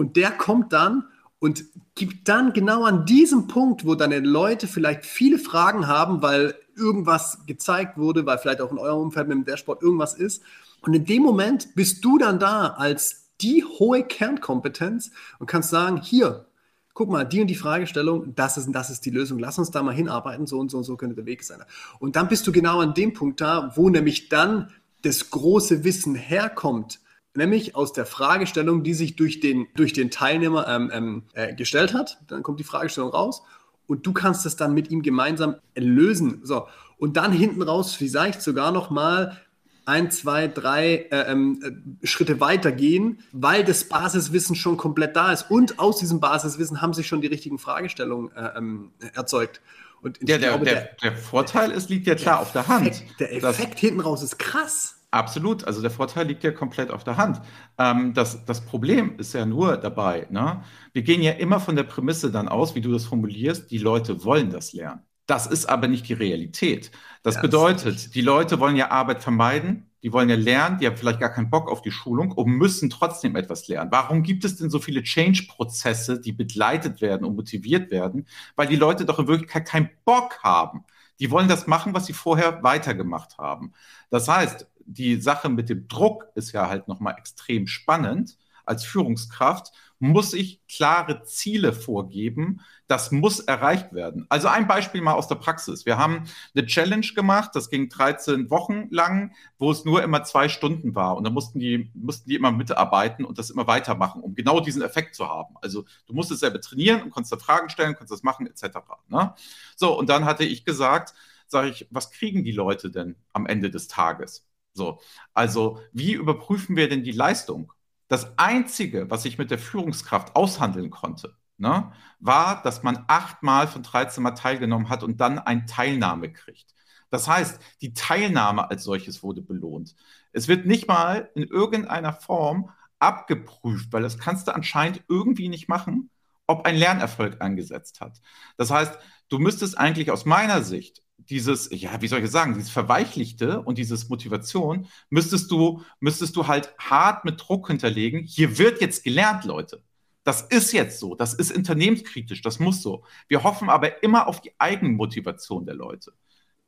und 0.00 0.16
der 0.16 0.30
kommt 0.30 0.72
dann 0.72 1.04
und 1.40 1.64
gibt 1.94 2.26
dann 2.26 2.54
genau 2.54 2.84
an 2.84 3.04
diesem 3.04 3.48
Punkt, 3.48 3.84
wo 3.84 3.94
deine 3.94 4.20
Leute 4.20 4.66
vielleicht 4.66 5.04
viele 5.04 5.38
Fragen 5.38 5.88
haben, 5.88 6.22
weil 6.22 6.54
irgendwas 6.74 7.40
gezeigt 7.46 7.98
wurde, 7.98 8.24
weil 8.24 8.38
vielleicht 8.38 8.62
auch 8.62 8.72
in 8.72 8.78
eurem 8.78 9.02
Umfeld 9.02 9.28
mit 9.28 9.36
dem 9.36 9.44
Dashboard 9.44 9.82
irgendwas 9.82 10.14
ist. 10.14 10.42
Und 10.80 10.94
in 10.94 11.04
dem 11.04 11.22
Moment 11.22 11.74
bist 11.74 12.02
du 12.02 12.16
dann 12.16 12.38
da 12.38 12.68
als 12.68 13.28
die 13.42 13.62
hohe 13.62 14.02
Kernkompetenz 14.02 15.10
und 15.38 15.46
kannst 15.46 15.68
sagen, 15.68 16.00
hier, 16.00 16.46
guck 16.94 17.10
mal, 17.10 17.24
die 17.24 17.42
und 17.42 17.48
die 17.48 17.54
Fragestellung, 17.54 18.34
das 18.34 18.56
ist, 18.56 18.72
das 18.72 18.88
ist 18.88 19.04
die 19.04 19.10
Lösung, 19.10 19.38
lass 19.38 19.58
uns 19.58 19.70
da 19.70 19.82
mal 19.82 19.94
hinarbeiten, 19.94 20.46
so 20.46 20.58
und 20.58 20.70
so 20.70 20.78
und 20.78 20.84
so 20.84 20.96
könnte 20.96 21.16
der 21.16 21.26
Weg 21.26 21.44
sein. 21.44 21.62
Und 21.98 22.16
dann 22.16 22.28
bist 22.28 22.46
du 22.46 22.52
genau 22.52 22.80
an 22.80 22.94
dem 22.94 23.12
Punkt 23.12 23.42
da, 23.42 23.72
wo 23.76 23.90
nämlich 23.90 24.30
dann 24.30 24.72
das 25.02 25.28
große 25.28 25.84
Wissen 25.84 26.14
herkommt, 26.14 27.00
nämlich 27.34 27.76
aus 27.76 27.92
der 27.92 28.06
Fragestellung, 28.06 28.82
die 28.82 28.94
sich 28.94 29.16
durch 29.16 29.40
den, 29.40 29.68
durch 29.74 29.92
den 29.92 30.10
Teilnehmer 30.10 30.66
ähm, 30.68 30.90
ähm, 30.92 31.22
äh, 31.32 31.54
gestellt 31.54 31.94
hat. 31.94 32.18
Dann 32.28 32.42
kommt 32.42 32.60
die 32.60 32.64
Fragestellung 32.64 33.10
raus 33.10 33.42
und 33.86 34.06
du 34.06 34.12
kannst 34.12 34.46
es 34.46 34.56
dann 34.56 34.74
mit 34.74 34.90
ihm 34.90 35.02
gemeinsam 35.02 35.56
lösen. 35.74 36.40
So. 36.42 36.66
Und 36.98 37.16
dann 37.16 37.32
hinten 37.32 37.62
raus 37.62 37.94
vielleicht 37.94 38.42
sogar 38.42 38.72
noch 38.72 38.90
mal 38.90 39.40
ein, 39.86 40.10
zwei, 40.10 40.46
drei 40.46 41.08
äh, 41.10 41.32
ähm, 41.32 41.96
äh, 42.02 42.06
Schritte 42.06 42.40
weitergehen, 42.40 43.20
weil 43.32 43.64
das 43.64 43.84
Basiswissen 43.84 44.54
schon 44.54 44.76
komplett 44.76 45.16
da 45.16 45.32
ist. 45.32 45.50
Und 45.50 45.78
aus 45.78 45.98
diesem 45.98 46.20
Basiswissen 46.20 46.80
haben 46.80 46.94
sich 46.94 47.06
schon 47.06 47.20
die 47.20 47.26
richtigen 47.26 47.58
Fragestellungen 47.58 48.30
äh, 48.36 48.50
ähm, 48.56 48.92
erzeugt. 49.14 49.60
Und 50.02 50.18
der, 50.26 50.38
glaube, 50.38 50.64
der, 50.64 50.90
der, 51.02 51.16
Vorteil 51.16 51.72
ist, 51.72 51.90
liegt 51.90 52.06
ja 52.06 52.14
klar 52.14 52.40
auf 52.40 52.52
der 52.52 52.68
Hand. 52.68 53.02
Der 53.18 53.34
Effekt 53.34 53.78
hinten 53.78 54.00
raus 54.00 54.22
ist 54.22 54.38
krass. 54.38 54.99
Absolut, 55.12 55.64
also 55.64 55.82
der 55.82 55.90
Vorteil 55.90 56.28
liegt 56.28 56.44
ja 56.44 56.52
komplett 56.52 56.90
auf 56.90 57.02
der 57.02 57.16
Hand. 57.16 57.40
Ähm, 57.78 58.14
das, 58.14 58.44
das 58.44 58.60
Problem 58.60 59.18
ist 59.18 59.32
ja 59.32 59.44
nur 59.44 59.76
dabei, 59.76 60.28
ne? 60.30 60.62
wir 60.92 61.02
gehen 61.02 61.20
ja 61.20 61.32
immer 61.32 61.58
von 61.58 61.74
der 61.74 61.82
Prämisse 61.82 62.30
dann 62.30 62.48
aus, 62.48 62.76
wie 62.76 62.80
du 62.80 62.92
das 62.92 63.06
formulierst, 63.06 63.70
die 63.70 63.78
Leute 63.78 64.24
wollen 64.24 64.50
das 64.50 64.72
lernen. 64.72 65.02
Das 65.26 65.46
ist 65.46 65.66
aber 65.66 65.88
nicht 65.88 66.08
die 66.08 66.14
Realität. 66.14 66.90
Das 67.22 67.36
ja, 67.36 67.40
bedeutet, 67.40 67.94
das 67.96 68.10
die 68.10 68.20
Leute 68.20 68.60
wollen 68.60 68.76
ja 68.76 68.90
Arbeit 68.90 69.22
vermeiden, 69.22 69.90
die 70.02 70.12
wollen 70.12 70.28
ja 70.28 70.36
lernen, 70.36 70.78
die 70.78 70.86
haben 70.86 70.96
vielleicht 70.96 71.20
gar 71.20 71.28
keinen 71.28 71.50
Bock 71.50 71.70
auf 71.70 71.82
die 71.82 71.90
Schulung 71.90 72.32
und 72.32 72.46
müssen 72.48 72.88
trotzdem 72.88 73.36
etwas 73.36 73.68
lernen. 73.68 73.90
Warum 73.92 74.22
gibt 74.22 74.44
es 74.44 74.56
denn 74.56 74.70
so 74.70 74.78
viele 74.78 75.02
Change-Prozesse, 75.02 76.20
die 76.20 76.32
begleitet 76.32 77.00
werden 77.00 77.24
und 77.24 77.36
motiviert 77.36 77.90
werden? 77.90 78.26
Weil 78.56 78.68
die 78.68 78.76
Leute 78.76 79.04
doch 79.04 79.18
in 79.18 79.28
Wirklichkeit 79.28 79.66
keinen 79.66 79.90
Bock 80.04 80.38
haben. 80.42 80.84
Die 81.20 81.30
wollen 81.30 81.48
das 81.48 81.66
machen, 81.66 81.94
was 81.94 82.06
sie 82.06 82.14
vorher 82.14 82.62
weitergemacht 82.62 83.36
haben. 83.38 83.72
Das 84.08 84.26
heißt, 84.26 84.66
die 84.86 85.20
Sache 85.20 85.48
mit 85.48 85.68
dem 85.68 85.88
Druck 85.88 86.26
ist 86.34 86.52
ja 86.52 86.68
halt 86.68 86.88
nochmal 86.88 87.16
extrem 87.18 87.66
spannend. 87.66 88.36
Als 88.64 88.84
Führungskraft 88.84 89.72
muss 90.00 90.32
ich 90.32 90.66
klare 90.66 91.22
Ziele 91.24 91.72
vorgeben. 91.72 92.60
Das 92.86 93.12
muss 93.12 93.38
erreicht 93.38 93.92
werden. 93.92 94.26
Also 94.28 94.48
ein 94.48 94.66
Beispiel 94.66 95.02
mal 95.02 95.12
aus 95.12 95.28
der 95.28 95.34
Praxis. 95.34 95.86
Wir 95.86 95.98
haben 95.98 96.24
eine 96.54 96.66
Challenge 96.66 97.06
gemacht, 97.14 97.50
das 97.54 97.68
ging 97.68 97.88
13 97.88 98.50
Wochen 98.50 98.88
lang, 98.90 99.34
wo 99.58 99.70
es 99.70 99.84
nur 99.84 100.02
immer 100.02 100.24
zwei 100.24 100.48
Stunden 100.48 100.94
war. 100.94 101.16
Und 101.16 101.24
da 101.24 101.30
mussten 101.30 101.60
die, 101.60 101.90
mussten 101.94 102.30
die 102.30 102.36
immer 102.36 102.50
mitarbeiten 102.50 103.24
und 103.24 103.38
das 103.38 103.50
immer 103.50 103.66
weitermachen, 103.66 104.22
um 104.22 104.34
genau 104.34 104.60
diesen 104.60 104.82
Effekt 104.82 105.14
zu 105.14 105.28
haben. 105.28 105.56
Also 105.60 105.84
du 106.06 106.14
musst 106.14 106.30
es 106.30 106.40
selber 106.40 106.60
trainieren 106.60 107.02
und 107.02 107.10
konntest 107.10 107.32
da 107.32 107.36
Fragen 107.36 107.68
stellen, 107.68 107.94
konntest 107.94 108.12
das 108.12 108.22
machen, 108.22 108.46
etc. 108.46 108.78
Ne? 109.08 109.34
So, 109.76 109.96
und 109.98 110.08
dann 110.08 110.24
hatte 110.24 110.44
ich 110.44 110.64
gesagt, 110.64 111.12
sage 111.46 111.68
ich, 111.68 111.86
was 111.90 112.10
kriegen 112.10 112.42
die 112.42 112.52
Leute 112.52 112.90
denn 112.90 113.16
am 113.32 113.46
Ende 113.46 113.70
des 113.70 113.86
Tages? 113.88 114.46
So, 114.72 115.00
also 115.34 115.80
wie 115.92 116.12
überprüfen 116.12 116.76
wir 116.76 116.88
denn 116.88 117.02
die 117.04 117.12
Leistung? 117.12 117.72
Das 118.08 118.38
Einzige, 118.38 119.10
was 119.10 119.24
ich 119.24 119.38
mit 119.38 119.50
der 119.50 119.58
Führungskraft 119.58 120.36
aushandeln 120.36 120.90
konnte, 120.90 121.36
ne, 121.58 121.92
war, 122.18 122.62
dass 122.62 122.82
man 122.82 123.04
achtmal 123.08 123.68
von 123.68 123.82
13 123.82 124.22
Mal 124.22 124.32
teilgenommen 124.32 124.88
hat 124.88 125.02
und 125.02 125.20
dann 125.20 125.38
ein 125.38 125.66
Teilnahme 125.66 126.32
kriegt. 126.32 126.74
Das 127.10 127.28
heißt, 127.28 127.60
die 127.82 127.92
Teilnahme 127.94 128.70
als 128.70 128.84
solches 128.84 129.22
wurde 129.22 129.42
belohnt. 129.42 129.94
Es 130.32 130.48
wird 130.48 130.66
nicht 130.66 130.88
mal 130.88 131.30
in 131.34 131.44
irgendeiner 131.44 132.12
Form 132.12 132.70
abgeprüft, 133.00 133.92
weil 133.92 134.02
das 134.02 134.18
kannst 134.18 134.46
du 134.46 134.54
anscheinend 134.54 135.02
irgendwie 135.08 135.48
nicht 135.48 135.68
machen, 135.68 136.10
ob 136.46 136.66
ein 136.66 136.76
Lernerfolg 136.76 137.40
angesetzt 137.40 138.00
hat. 138.00 138.20
Das 138.56 138.70
heißt, 138.70 138.98
du 139.28 139.38
müsstest 139.38 139.78
eigentlich 139.78 140.10
aus 140.10 140.24
meiner 140.24 140.62
Sicht 140.62 141.02
dieses, 141.28 141.68
ja, 141.72 142.00
wie 142.00 142.08
soll 142.08 142.22
ich 142.22 142.30
sagen, 142.30 142.54
dieses 142.54 142.70
Verweichlichte 142.70 143.60
und 143.62 143.78
dieses 143.78 144.08
Motivation, 144.08 144.86
müsstest 145.10 145.50
du, 145.50 145.82
müsstest 146.00 146.36
du 146.36 146.46
halt 146.46 146.74
hart 146.78 147.24
mit 147.24 147.40
Druck 147.40 147.68
hinterlegen. 147.68 148.24
Hier 148.24 148.58
wird 148.58 148.80
jetzt 148.80 149.04
gelernt, 149.04 149.44
Leute. 149.44 149.82
Das 150.24 150.42
ist 150.42 150.72
jetzt 150.72 151.00
so. 151.00 151.14
Das 151.14 151.34
ist 151.34 151.56
unternehmenskritisch. 151.56 152.42
Das 152.42 152.58
muss 152.58 152.82
so. 152.82 153.04
Wir 153.28 153.42
hoffen 153.42 153.68
aber 153.70 154.02
immer 154.02 154.28
auf 154.28 154.40
die 154.40 154.52
Eigenmotivation 154.58 155.64
der 155.66 155.74
Leute. 155.74 156.12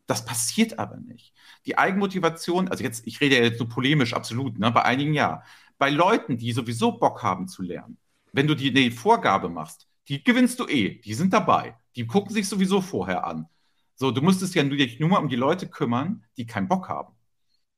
Das 0.07 0.25
passiert 0.25 0.79
aber 0.79 0.97
nicht. 0.97 1.33
Die 1.67 1.79
Eigenmotivation, 1.79 2.69
also 2.69 2.83
jetzt, 2.83 3.07
ich 3.07 3.21
rede 3.21 3.37
ja 3.37 3.43
jetzt 3.45 3.59
so 3.59 3.69
polemisch, 3.69 4.15
absolut, 4.15 4.59
ne, 4.59 4.71
bei 4.71 4.85
einigen 4.85 5.15
ja. 5.15 5.43
Bei 5.79 5.91
Leuten, 5.91 6.39
die 6.39 6.53
sowieso 6.53 6.93
Bock 6.93 7.23
haben 7.23 7.49
zu 7.49 7.63
lernen, 7.63 7.99
wenn 8.33 8.47
du 8.47 8.55
die, 8.55 8.73
die 8.73 8.91
Vorgabe 8.91 9.49
machst, 9.49 9.89
die 10.09 10.23
gewinnst 10.23 10.59
du 10.59 10.67
eh, 10.67 11.01
die 11.01 11.15
sind 11.15 11.33
dabei. 11.33 11.77
Die 11.97 12.07
gucken 12.07 12.33
sich 12.33 12.49
sowieso 12.49 12.81
vorher 12.81 13.27
an. 13.27 13.49
So, 13.95 14.11
du 14.11 14.23
musstest 14.23 14.55
ja 14.55 14.63
nur, 14.63 14.77
nur 14.99 15.09
mal 15.09 15.19
um 15.19 15.29
die 15.29 15.37
Leute 15.37 15.69
kümmern, 15.69 16.25
die 16.37 16.47
keinen 16.47 16.69
Bock 16.69 16.89
haben. 16.89 17.15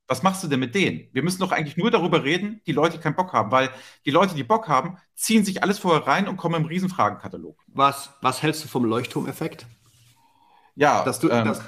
Was 0.06 0.22
machst 0.22 0.44
du 0.44 0.48
denn 0.48 0.60
mit 0.60 0.74
denen? 0.74 1.08
Wir 1.12 1.22
müssen 1.22 1.40
doch 1.40 1.50
eigentlich 1.50 1.78
nur 1.78 1.90
darüber 1.90 2.24
reden, 2.24 2.60
die 2.66 2.72
Leute, 2.72 2.98
die 2.98 3.02
keinen 3.02 3.16
Bock 3.16 3.32
haben, 3.32 3.50
weil 3.50 3.70
die 4.04 4.10
Leute, 4.10 4.34
die 4.34 4.44
Bock 4.44 4.68
haben, 4.68 4.98
ziehen 5.14 5.44
sich 5.44 5.62
alles 5.62 5.78
vorher 5.78 6.06
rein 6.06 6.28
und 6.28 6.36
kommen 6.36 6.56
im 6.56 6.66
Riesenfragenkatalog. 6.66 7.58
Was, 7.68 8.10
was 8.20 8.42
hältst 8.42 8.64
du 8.64 8.68
vom 8.68 8.84
Leuchtturmeffekt? 8.84 9.66
Ja, 10.76 11.04
dass 11.04 11.20
du, 11.20 11.30
ähm, 11.30 11.46
dass, 11.46 11.62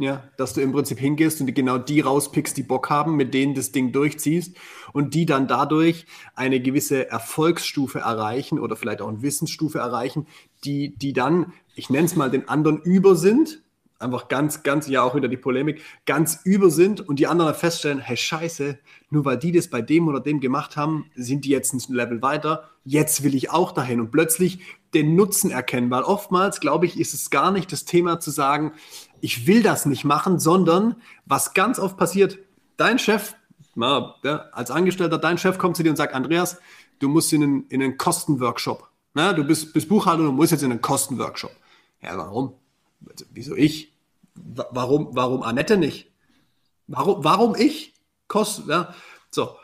ja, 0.00 0.24
dass 0.36 0.54
du 0.54 0.60
im 0.62 0.72
Prinzip 0.72 0.98
hingehst 0.98 1.40
und 1.40 1.54
genau 1.54 1.76
die 1.76 2.00
rauspickst, 2.00 2.56
die 2.56 2.62
Bock 2.62 2.88
haben, 2.88 3.16
mit 3.16 3.34
denen 3.34 3.54
das 3.54 3.70
Ding 3.70 3.92
durchziehst 3.92 4.56
und 4.92 5.14
die 5.14 5.26
dann 5.26 5.46
dadurch 5.46 6.06
eine 6.34 6.60
gewisse 6.60 7.10
Erfolgsstufe 7.10 8.00
erreichen 8.00 8.58
oder 8.58 8.76
vielleicht 8.76 9.02
auch 9.02 9.08
eine 9.08 9.22
Wissensstufe 9.22 9.78
erreichen, 9.78 10.26
die, 10.64 10.96
die 10.96 11.12
dann, 11.12 11.52
ich 11.74 11.90
nenne 11.90 12.06
es 12.06 12.16
mal, 12.16 12.30
den 12.30 12.48
anderen 12.48 12.78
über 12.78 13.14
sind, 13.14 13.62
einfach 13.98 14.28
ganz, 14.28 14.62
ganz, 14.62 14.88
ja 14.88 15.02
auch 15.02 15.14
wieder 15.14 15.28
die 15.28 15.36
Polemik, 15.36 15.82
ganz 16.06 16.40
über 16.44 16.70
sind 16.70 17.06
und 17.06 17.18
die 17.18 17.26
anderen 17.26 17.54
feststellen, 17.54 17.98
hey 17.98 18.16
Scheiße, 18.16 18.78
nur 19.10 19.24
weil 19.26 19.36
die 19.36 19.52
das 19.52 19.68
bei 19.68 19.82
dem 19.82 20.08
oder 20.08 20.20
dem 20.20 20.40
gemacht 20.40 20.76
haben, 20.76 21.10
sind 21.14 21.44
die 21.44 21.50
jetzt 21.50 21.74
ein 21.74 21.94
Level 21.94 22.22
weiter, 22.22 22.70
jetzt 22.84 23.22
will 23.22 23.34
ich 23.34 23.50
auch 23.50 23.72
dahin. 23.72 24.00
Und 24.00 24.10
plötzlich 24.10 24.60
den 24.94 25.14
Nutzen 25.14 25.50
erkennen, 25.50 25.90
weil 25.90 26.02
oftmals, 26.02 26.60
glaube 26.60 26.86
ich, 26.86 26.98
ist 26.98 27.14
es 27.14 27.30
gar 27.30 27.50
nicht 27.50 27.70
das 27.72 27.84
Thema 27.84 28.20
zu 28.20 28.30
sagen, 28.30 28.72
ich 29.20 29.46
will 29.46 29.62
das 29.62 29.86
nicht 29.86 30.04
machen, 30.04 30.38
sondern 30.38 30.96
was 31.26 31.54
ganz 31.54 31.78
oft 31.78 31.96
passiert, 31.96 32.38
dein 32.76 32.98
Chef, 32.98 33.34
na, 33.74 34.16
ja, 34.24 34.46
als 34.52 34.70
Angestellter, 34.70 35.18
dein 35.18 35.38
Chef 35.38 35.58
kommt 35.58 35.76
zu 35.76 35.82
dir 35.82 35.90
und 35.90 35.96
sagt, 35.96 36.14
Andreas, 36.14 36.58
du 36.98 37.08
musst 37.08 37.32
in 37.32 37.42
einen, 37.42 37.66
in 37.68 37.82
einen 37.82 37.98
Kostenworkshop. 37.98 38.88
Na, 39.14 39.32
du 39.32 39.44
bist, 39.44 39.72
bist 39.72 39.88
Buchhalter 39.88 40.28
und 40.28 40.36
musst 40.36 40.52
jetzt 40.52 40.62
in 40.62 40.70
einen 40.70 40.80
Kostenworkshop. 40.80 41.52
Ja, 42.02 42.16
warum? 42.16 42.54
Also, 43.08 43.24
wieso 43.32 43.54
ich? 43.54 43.92
W 44.34 44.62
warum, 44.70 45.08
warum 45.12 45.42
Annette 45.42 45.76
nicht? 45.76 46.10
Warum, 46.86 47.22
warum 47.22 47.54
ich? 47.54 47.94
Kosten, 48.28 48.68
ja. 48.70 48.94
So. 49.30 49.56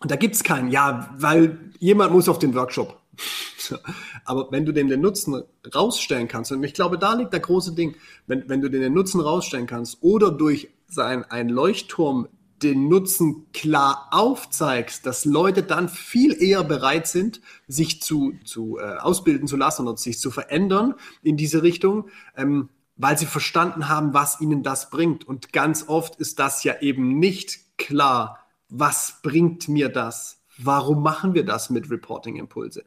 Und 0.00 0.10
da 0.10 0.16
gibt 0.16 0.34
es 0.34 0.42
keinen. 0.42 0.70
Ja, 0.70 1.10
weil 1.16 1.70
jemand 1.78 2.12
muss 2.12 2.28
auf 2.28 2.38
den 2.38 2.54
Workshop. 2.54 3.01
Aber 4.24 4.48
wenn 4.50 4.64
du 4.64 4.72
den, 4.72 4.88
den 4.88 5.00
Nutzen 5.00 5.42
rausstellen 5.74 6.28
kannst, 6.28 6.52
und 6.52 6.62
ich 6.64 6.74
glaube, 6.74 6.98
da 6.98 7.14
liegt 7.14 7.32
der 7.32 7.40
große 7.40 7.74
Ding, 7.74 7.96
wenn, 8.26 8.48
wenn 8.48 8.60
du 8.60 8.68
den, 8.68 8.80
den 8.80 8.94
Nutzen 8.94 9.20
rausstellen 9.20 9.66
kannst 9.66 9.98
oder 10.02 10.30
durch 10.30 10.70
sein, 10.88 11.24
ein 11.24 11.48
Leuchtturm 11.48 12.28
den 12.62 12.88
Nutzen 12.88 13.46
klar 13.52 14.08
aufzeigst, 14.12 15.04
dass 15.04 15.24
Leute 15.24 15.62
dann 15.62 15.88
viel 15.88 16.40
eher 16.40 16.62
bereit 16.62 17.06
sind, 17.06 17.40
sich 17.66 18.00
zu, 18.02 18.34
zu 18.44 18.78
äh, 18.78 18.98
ausbilden 18.98 19.48
zu 19.48 19.56
lassen 19.56 19.88
und 19.88 19.98
sich 19.98 20.20
zu 20.20 20.30
verändern 20.30 20.94
in 21.22 21.36
diese 21.36 21.62
Richtung, 21.62 22.08
ähm, 22.36 22.68
weil 22.96 23.18
sie 23.18 23.26
verstanden 23.26 23.88
haben, 23.88 24.14
was 24.14 24.40
ihnen 24.40 24.62
das 24.62 24.90
bringt. 24.90 25.26
Und 25.26 25.52
ganz 25.52 25.88
oft 25.88 26.16
ist 26.16 26.38
das 26.38 26.62
ja 26.62 26.80
eben 26.80 27.18
nicht 27.18 27.78
klar, 27.78 28.38
was 28.68 29.20
bringt 29.22 29.68
mir 29.68 29.88
das? 29.88 30.41
Warum 30.58 31.02
machen 31.02 31.34
wir 31.34 31.44
das 31.44 31.70
mit 31.70 31.90
Reporting 31.90 32.36
Impulse? 32.36 32.84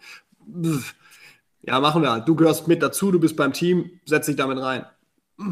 Ja, 1.62 1.80
machen 1.80 2.02
wir 2.02 2.12
halt. 2.12 2.28
Du 2.28 2.36
gehörst 2.36 2.68
mit 2.68 2.82
dazu, 2.82 3.12
du 3.12 3.20
bist 3.20 3.36
beim 3.36 3.54
Team, 3.54 4.00
setz 4.06 4.28
dich 4.28 4.36
damit 4.36 4.60
rein. 4.60 4.86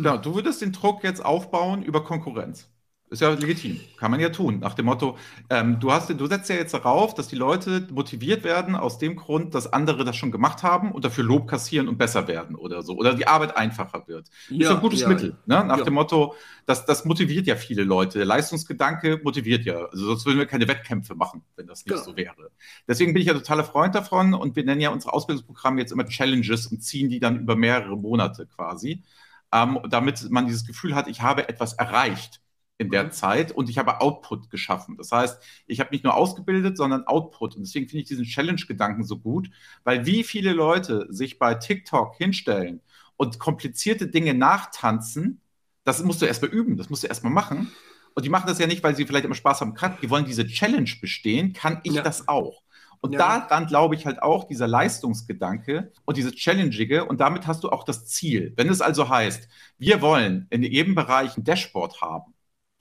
Ja, 0.01 0.17
du 0.17 0.35
würdest 0.35 0.61
den 0.61 0.71
Druck 0.71 1.03
jetzt 1.03 1.23
aufbauen 1.23 1.83
über 1.83 2.03
Konkurrenz. 2.03 2.69
Ist 3.13 3.21
ja 3.21 3.29
legitim. 3.29 3.79
Kann 3.97 4.09
man 4.09 4.19
ja 4.19 4.29
tun. 4.29 4.57
Nach 4.57 4.73
dem 4.73 4.87
Motto, 4.87 5.19
ähm, 5.51 5.79
du, 5.79 5.91
hast, 5.91 6.09
du 6.09 6.25
setzt 6.25 6.49
ja 6.49 6.55
jetzt 6.55 6.73
darauf, 6.73 7.13
dass 7.13 7.27
die 7.27 7.35
Leute 7.35 7.87
motiviert 7.91 8.43
werden 8.43 8.75
aus 8.75 8.97
dem 8.97 9.15
Grund, 9.15 9.53
dass 9.53 9.71
andere 9.71 10.03
das 10.03 10.15
schon 10.15 10.31
gemacht 10.31 10.63
haben 10.63 10.91
und 10.91 11.05
dafür 11.05 11.23
Lob 11.23 11.47
kassieren 11.47 11.87
und 11.87 11.99
besser 11.99 12.27
werden 12.27 12.55
oder 12.55 12.81
so. 12.81 12.97
Oder 12.97 13.13
die 13.13 13.27
Arbeit 13.27 13.55
einfacher 13.55 14.07
wird. 14.07 14.29
Ja, 14.49 14.67
ist 14.67 14.75
ein 14.75 14.81
gutes 14.81 15.01
ja, 15.01 15.09
Mittel. 15.09 15.37
Ne? 15.45 15.63
Nach 15.63 15.77
ja. 15.77 15.83
dem 15.83 15.93
Motto, 15.93 16.33
das, 16.65 16.87
das 16.87 17.05
motiviert 17.05 17.45
ja 17.45 17.55
viele 17.55 17.83
Leute. 17.83 18.17
Der 18.17 18.25
Leistungsgedanke 18.25 19.21
motiviert 19.23 19.63
ja. 19.63 19.85
Also 19.91 20.07
sonst 20.07 20.25
würden 20.25 20.39
wir 20.39 20.47
keine 20.47 20.67
Wettkämpfe 20.67 21.13
machen, 21.13 21.43
wenn 21.55 21.67
das 21.67 21.85
nicht 21.85 22.03
so 22.03 22.17
wäre. 22.17 22.49
Deswegen 22.87 23.13
bin 23.13 23.21
ich 23.21 23.27
ja 23.27 23.35
totaler 23.35 23.63
Freund 23.63 23.93
davon 23.93 24.33
und 24.33 24.55
wir 24.55 24.63
nennen 24.63 24.81
ja 24.81 24.89
unsere 24.89 25.13
Ausbildungsprogramme 25.13 25.79
jetzt 25.79 25.91
immer 25.91 26.07
Challenges 26.07 26.65
und 26.65 26.83
ziehen 26.83 27.09
die 27.09 27.19
dann 27.19 27.41
über 27.41 27.55
mehrere 27.55 27.95
Monate 27.95 28.47
quasi. 28.47 29.03
Ähm, 29.51 29.77
damit 29.87 30.31
man 30.31 30.47
dieses 30.47 30.65
Gefühl 30.65 30.95
hat, 30.95 31.07
ich 31.07 31.21
habe 31.21 31.47
etwas 31.47 31.73
erreicht 31.73 32.41
in 32.77 32.89
der 32.89 33.05
mhm. 33.05 33.11
Zeit 33.11 33.51
und 33.51 33.69
ich 33.69 33.77
habe 33.77 34.01
Output 34.01 34.49
geschaffen. 34.49 34.97
Das 34.97 35.11
heißt, 35.11 35.41
ich 35.67 35.79
habe 35.79 35.91
nicht 35.91 36.03
nur 36.03 36.15
ausgebildet, 36.15 36.77
sondern 36.77 37.05
Output. 37.05 37.55
Und 37.55 37.61
deswegen 37.61 37.87
finde 37.87 38.01
ich 38.01 38.07
diesen 38.07 38.25
Challenge-Gedanken 38.25 39.03
so 39.03 39.19
gut, 39.19 39.49
weil 39.83 40.05
wie 40.05 40.23
viele 40.23 40.53
Leute 40.53 41.07
sich 41.09 41.39
bei 41.39 41.53
TikTok 41.55 42.15
hinstellen 42.15 42.81
und 43.15 43.39
komplizierte 43.39 44.07
Dinge 44.07 44.33
nachtanzen, 44.33 45.41
das 45.83 46.03
musst 46.03 46.21
du 46.21 46.25
erstmal 46.25 46.51
üben, 46.51 46.77
das 46.77 46.89
musst 46.89 47.03
du 47.03 47.07
erstmal 47.07 47.33
machen. 47.33 47.71
Und 48.15 48.25
die 48.25 48.29
machen 48.29 48.47
das 48.47 48.59
ja 48.59 48.67
nicht, 48.67 48.83
weil 48.83 48.95
sie 48.95 49.05
vielleicht 49.05 49.25
immer 49.25 49.35
Spaß 49.35 49.61
haben, 49.61 49.75
die 50.01 50.09
wollen 50.09 50.25
diese 50.25 50.45
Challenge 50.45 50.89
bestehen, 51.01 51.53
kann 51.53 51.79
ich 51.83 51.93
ja. 51.93 52.01
das 52.01 52.27
auch. 52.27 52.63
Und 53.01 53.11
ja. 53.13 53.19
daran 53.19 53.67
glaube 53.67 53.95
ich 53.95 54.05
halt 54.05 54.21
auch 54.21 54.45
dieser 54.45 54.67
Leistungsgedanke 54.67 55.91
und 56.05 56.15
diese 56.15 56.31
Challengige 56.33 57.05
und 57.05 57.19
damit 57.19 57.47
hast 57.47 57.63
du 57.65 57.69
auch 57.69 57.83
das 57.83 58.05
Ziel. 58.05 58.53
Wenn 58.55 58.69
es 58.69 58.79
also 58.79 59.09
heißt, 59.09 59.49
wir 59.77 60.01
wollen 60.01 60.47
in 60.51 60.63
jedem 60.63 60.95
Bereich 60.95 61.35
ein 61.35 61.43
Dashboard 61.43 61.99
haben, 61.99 62.32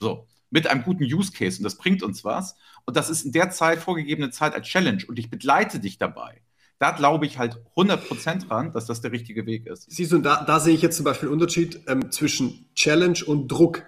so, 0.03 0.27
mit 0.49 0.67
einem 0.67 0.83
guten 0.83 1.03
Use 1.03 1.31
Case 1.31 1.57
und 1.57 1.63
das 1.63 1.77
bringt 1.77 2.03
uns 2.03 2.23
was. 2.23 2.55
Und 2.85 2.95
das 2.95 3.09
ist 3.09 3.25
in 3.25 3.31
der 3.31 3.49
Zeit, 3.49 3.79
vorgegebene 3.79 4.29
Zeit 4.29 4.53
als 4.53 4.67
Challenge 4.67 5.03
und 5.07 5.17
ich 5.17 5.31
begleite 5.31 5.79
dich 5.79 5.97
dabei. 5.97 6.41
Da 6.79 6.91
glaube 6.91 7.25
ich 7.25 7.37
halt 7.37 7.57
100% 7.75 8.47
dran, 8.47 8.73
dass 8.73 8.85
das 8.85 9.01
der 9.01 9.11
richtige 9.11 9.45
Weg 9.45 9.65
ist. 9.67 9.89
Siehst 9.89 10.11
du, 10.11 10.19
da, 10.19 10.43
da 10.43 10.59
sehe 10.59 10.75
ich 10.75 10.81
jetzt 10.81 10.97
zum 10.97 11.05
Beispiel 11.05 11.29
einen 11.29 11.33
Unterschied 11.33 11.81
ähm, 11.87 12.11
zwischen 12.11 12.69
Challenge 12.75 13.19
und 13.25 13.47
Druck. 13.47 13.83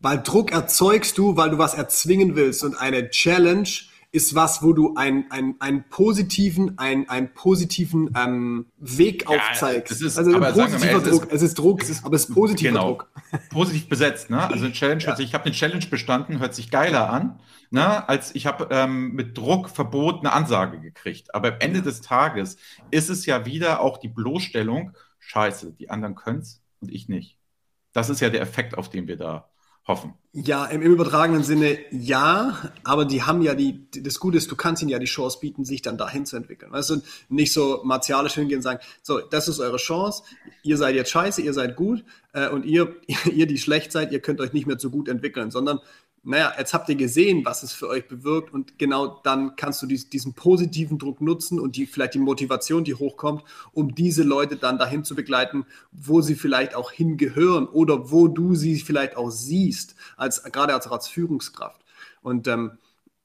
Weil 0.00 0.22
Druck 0.22 0.52
erzeugst 0.52 1.18
du, 1.18 1.36
weil 1.36 1.50
du 1.50 1.58
was 1.58 1.74
erzwingen 1.74 2.36
willst 2.36 2.62
und 2.62 2.76
eine 2.76 3.10
Challenge 3.10 3.68
ist 4.18 4.34
was, 4.34 4.64
wo 4.64 4.72
du 4.72 4.96
einen, 4.96 5.30
einen, 5.30 5.54
einen 5.60 5.84
positiven, 5.88 6.76
einen, 6.76 7.08
einen 7.08 7.32
positiven 7.34 8.10
ähm, 8.16 8.66
Weg 8.78 9.22
ja, 9.22 9.36
aufzeigst. 9.36 9.92
Es 9.92 10.00
ist, 10.02 10.18
also 10.18 10.34
ein 10.34 10.40
positiver 10.40 10.98
mal, 10.98 11.08
Druck. 11.08 11.22
Es 11.26 11.28
ist, 11.28 11.32
es 11.32 11.42
ist 11.42 11.58
Druck, 11.58 11.82
es 11.82 11.90
ist, 11.90 12.04
aber 12.04 12.16
es 12.16 12.28
ist 12.28 12.34
positiver 12.34 12.72
genau, 12.72 12.88
Druck. 12.88 13.10
Positiv 13.50 13.88
besetzt, 13.88 14.28
ne? 14.28 14.42
Also 14.42 14.64
eine 14.64 14.74
Challenge, 14.74 15.04
ja. 15.04 15.16
ich 15.20 15.34
habe 15.34 15.44
eine 15.44 15.54
Challenge 15.54 15.86
bestanden, 15.86 16.40
hört 16.40 16.52
sich 16.52 16.72
geiler 16.72 17.10
an, 17.10 17.38
ne? 17.70 18.08
Als 18.08 18.34
ich 18.34 18.46
habe 18.46 18.66
ähm, 18.72 19.12
mit 19.12 19.38
Druck 19.38 19.70
Verbot 19.70 20.18
eine 20.18 20.32
Ansage 20.32 20.80
gekriegt. 20.80 21.32
Aber 21.32 21.52
am 21.52 21.60
Ende 21.60 21.82
des 21.82 22.00
Tages 22.00 22.56
ist 22.90 23.10
es 23.10 23.24
ja 23.24 23.46
wieder 23.46 23.80
auch 23.80 23.98
die 23.98 24.08
Bloßstellung, 24.08 24.96
scheiße, 25.20 25.74
die 25.74 25.90
anderen 25.90 26.16
können 26.16 26.40
es 26.40 26.60
und 26.80 26.90
ich 26.90 27.08
nicht. 27.08 27.38
Das 27.92 28.10
ist 28.10 28.18
ja 28.18 28.30
der 28.30 28.40
Effekt, 28.40 28.76
auf 28.76 28.90
den 28.90 29.06
wir 29.06 29.16
da 29.16 29.48
hoffen. 29.88 30.14
Ja, 30.32 30.66
im, 30.66 30.82
übertragenen 30.82 31.42
Sinne 31.42 31.78
ja, 31.90 32.70
aber 32.84 33.06
die 33.06 33.22
haben 33.22 33.42
ja 33.42 33.54
die, 33.54 33.90
das 33.90 34.20
Gute 34.20 34.36
ist, 34.36 34.50
du 34.50 34.56
kannst 34.56 34.82
ihnen 34.82 34.90
ja 34.90 34.98
die 34.98 35.06
Chance 35.06 35.38
bieten, 35.40 35.64
sich 35.64 35.82
dann 35.82 35.96
dahin 35.96 36.26
zu 36.26 36.36
entwickeln. 36.36 36.70
Weißt 36.70 36.90
du, 36.90 37.02
nicht 37.28 37.52
so 37.52 37.80
martialisch 37.82 38.34
hingehen 38.34 38.58
und 38.58 38.62
sagen, 38.62 38.80
so, 39.02 39.20
das 39.20 39.48
ist 39.48 39.58
eure 39.58 39.78
Chance, 39.78 40.22
ihr 40.62 40.76
seid 40.76 40.94
jetzt 40.94 41.10
scheiße, 41.10 41.42
ihr 41.42 41.54
seid 41.54 41.74
gut 41.74 42.04
äh, 42.34 42.48
und 42.48 42.66
ihr, 42.66 42.94
ihr, 43.32 43.46
die 43.46 43.58
schlecht 43.58 43.90
seid, 43.90 44.12
ihr 44.12 44.20
könnt 44.20 44.40
euch 44.40 44.52
nicht 44.52 44.66
mehr 44.66 44.78
so 44.78 44.90
gut 44.90 45.08
entwickeln, 45.08 45.50
sondern 45.50 45.80
naja, 46.28 46.52
jetzt 46.58 46.74
habt 46.74 46.90
ihr 46.90 46.94
gesehen, 46.94 47.44
was 47.46 47.62
es 47.62 47.72
für 47.72 47.88
euch 47.88 48.06
bewirkt 48.06 48.52
und 48.52 48.78
genau 48.78 49.20
dann 49.24 49.56
kannst 49.56 49.80
du 49.80 49.86
dies, 49.86 50.10
diesen 50.10 50.34
positiven 50.34 50.98
Druck 50.98 51.22
nutzen 51.22 51.58
und 51.58 51.76
die, 51.76 51.86
vielleicht 51.86 52.12
die 52.12 52.18
Motivation, 52.18 52.84
die 52.84 52.94
hochkommt, 52.94 53.44
um 53.72 53.94
diese 53.94 54.24
Leute 54.24 54.56
dann 54.56 54.78
dahin 54.78 55.04
zu 55.04 55.14
begleiten, 55.14 55.64
wo 55.90 56.20
sie 56.20 56.34
vielleicht 56.34 56.74
auch 56.74 56.92
hingehören 56.92 57.66
oder 57.66 58.10
wo 58.10 58.28
du 58.28 58.54
sie 58.54 58.76
vielleicht 58.76 59.16
auch 59.16 59.30
siehst, 59.30 59.94
als, 60.18 60.42
gerade 60.42 60.74
als, 60.74 60.86
als 60.86 61.08
Führungskraft. 61.08 61.80
Und 62.20 62.46
ähm, 62.46 62.72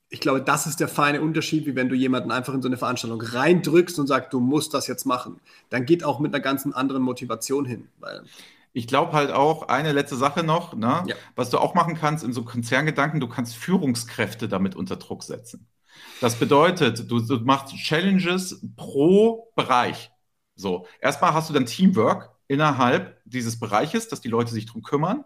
ich 0.08 0.22
glaube, 0.22 0.42
das 0.42 0.66
ist 0.66 0.80
der 0.80 0.88
feine 0.88 1.22
Unterschied, 1.22 1.66
wie 1.66 1.76
wenn 1.76 1.90
du 1.90 1.96
jemanden 1.96 2.32
einfach 2.32 2.54
in 2.54 2.62
so 2.62 2.70
eine 2.70 2.78
Veranstaltung 2.78 3.22
reindrückst 3.22 4.00
und 4.00 4.08
sagst, 4.08 4.32
du 4.32 4.40
musst 4.40 4.74
das 4.74 4.88
jetzt 4.88 5.06
machen. 5.06 5.42
Dann 5.72 5.86
geht 5.86 6.06
auch 6.06 6.22
mit 6.22 6.34
einer 6.34 6.42
ganz 6.42 6.66
anderen 6.68 7.02
Motivation 7.02 7.66
hin. 7.66 7.90
Ich 8.74 8.88
glaube 8.88 9.14
halt 9.14 9.32
auch, 9.32 9.68
eine 9.68 9.92
letzte 9.92 10.16
Sache 10.16 10.44
noch, 10.44 10.76
ne? 10.76 11.04
ja. 11.06 11.16
was 11.36 11.52
du 11.52 11.60
auch 11.60 11.76
machen 11.76 11.96
kannst 11.96 12.24
in 12.24 12.34
so 12.34 12.44
Konzerngedanken, 12.44 13.20
du 13.20 13.30
kannst 13.30 13.56
Führungskräfte 13.56 14.50
damit 14.50 14.76
unter 14.76 14.98
Druck 14.98 15.24
setzen. 15.24 15.68
Das 16.20 16.36
bedeutet, 16.36 17.10
du, 17.10 17.20
du 17.20 17.40
machst 17.42 17.76
Challenges 17.76 18.66
pro 18.76 19.52
Bereich. 19.56 20.12
So, 20.56 20.88
erstmal 21.00 21.34
hast 21.34 21.50
du 21.50 21.54
dann 21.54 21.68
Teamwork 21.68 22.32
innerhalb 22.48 23.22
dieses 23.26 23.60
Bereiches, 23.60 24.08
dass 24.08 24.22
die 24.22 24.30
Leute 24.30 24.52
sich 24.52 24.66
darum 24.66 24.82
kümmern. 24.82 25.24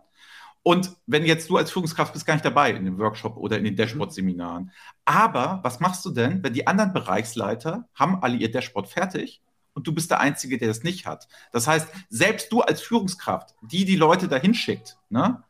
Und 0.64 0.92
wenn 1.06 1.26
jetzt 1.26 1.50
du 1.50 1.56
als 1.56 1.72
Führungskraft 1.72 2.12
bist 2.12 2.26
gar 2.26 2.34
nicht 2.34 2.46
dabei 2.46 2.72
in 2.72 2.84
dem 2.84 2.98
Workshop 3.00 3.38
oder 3.38 3.58
in 3.58 3.64
den 3.64 3.78
Dashboard-Seminaren. 3.78 4.72
Aber 5.06 5.62
was 5.64 5.80
machst 5.80 6.04
du 6.04 6.10
denn, 6.10 6.44
wenn 6.44 6.54
die 6.54 6.68
anderen 6.68 6.92
Bereichsleiter 6.92 7.88
haben 7.96 8.22
alle 8.22 8.36
ihr 8.36 8.52
Dashboard 8.52 8.90
fertig 8.90 9.42
und 9.78 9.88
du 9.88 9.94
bist 9.94 10.12
der 10.12 10.20
Einzige, 10.20 10.58
der 10.58 10.68
das 10.68 10.84
nicht 10.84 11.06
hat? 11.06 11.28
Das 11.52 11.68
heißt, 11.68 11.88
selbst 12.10 12.52
du 12.52 12.62
als 12.62 12.82
Führungskraft, 12.82 13.56
die 13.62 13.86
die 13.86 13.96
Leute 13.96 14.28
dahin 14.28 14.54
schickt, 14.54 14.98
ne, 15.10 15.44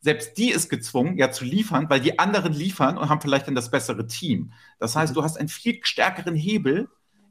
selbst 0.00 0.38
die 0.38 0.50
ist 0.50 0.68
gezwungen, 0.70 1.18
ja 1.18 1.30
zu 1.30 1.44
liefern, 1.44 1.90
weil 1.90 2.00
die 2.00 2.18
anderen 2.18 2.52
liefern 2.52 2.96
und 2.96 3.08
haben 3.08 3.20
vielleicht 3.20 3.48
dann 3.48 3.54
das 3.54 3.70
bessere 3.70 4.06
Team. 4.06 4.52
Das 4.78 4.96
heißt, 4.96 5.14
du 5.14 5.22
hast 5.22 5.36
einen 5.36 5.48
viel 5.48 5.78
stärkeren 5.82 6.34
Hebel, 6.34 6.88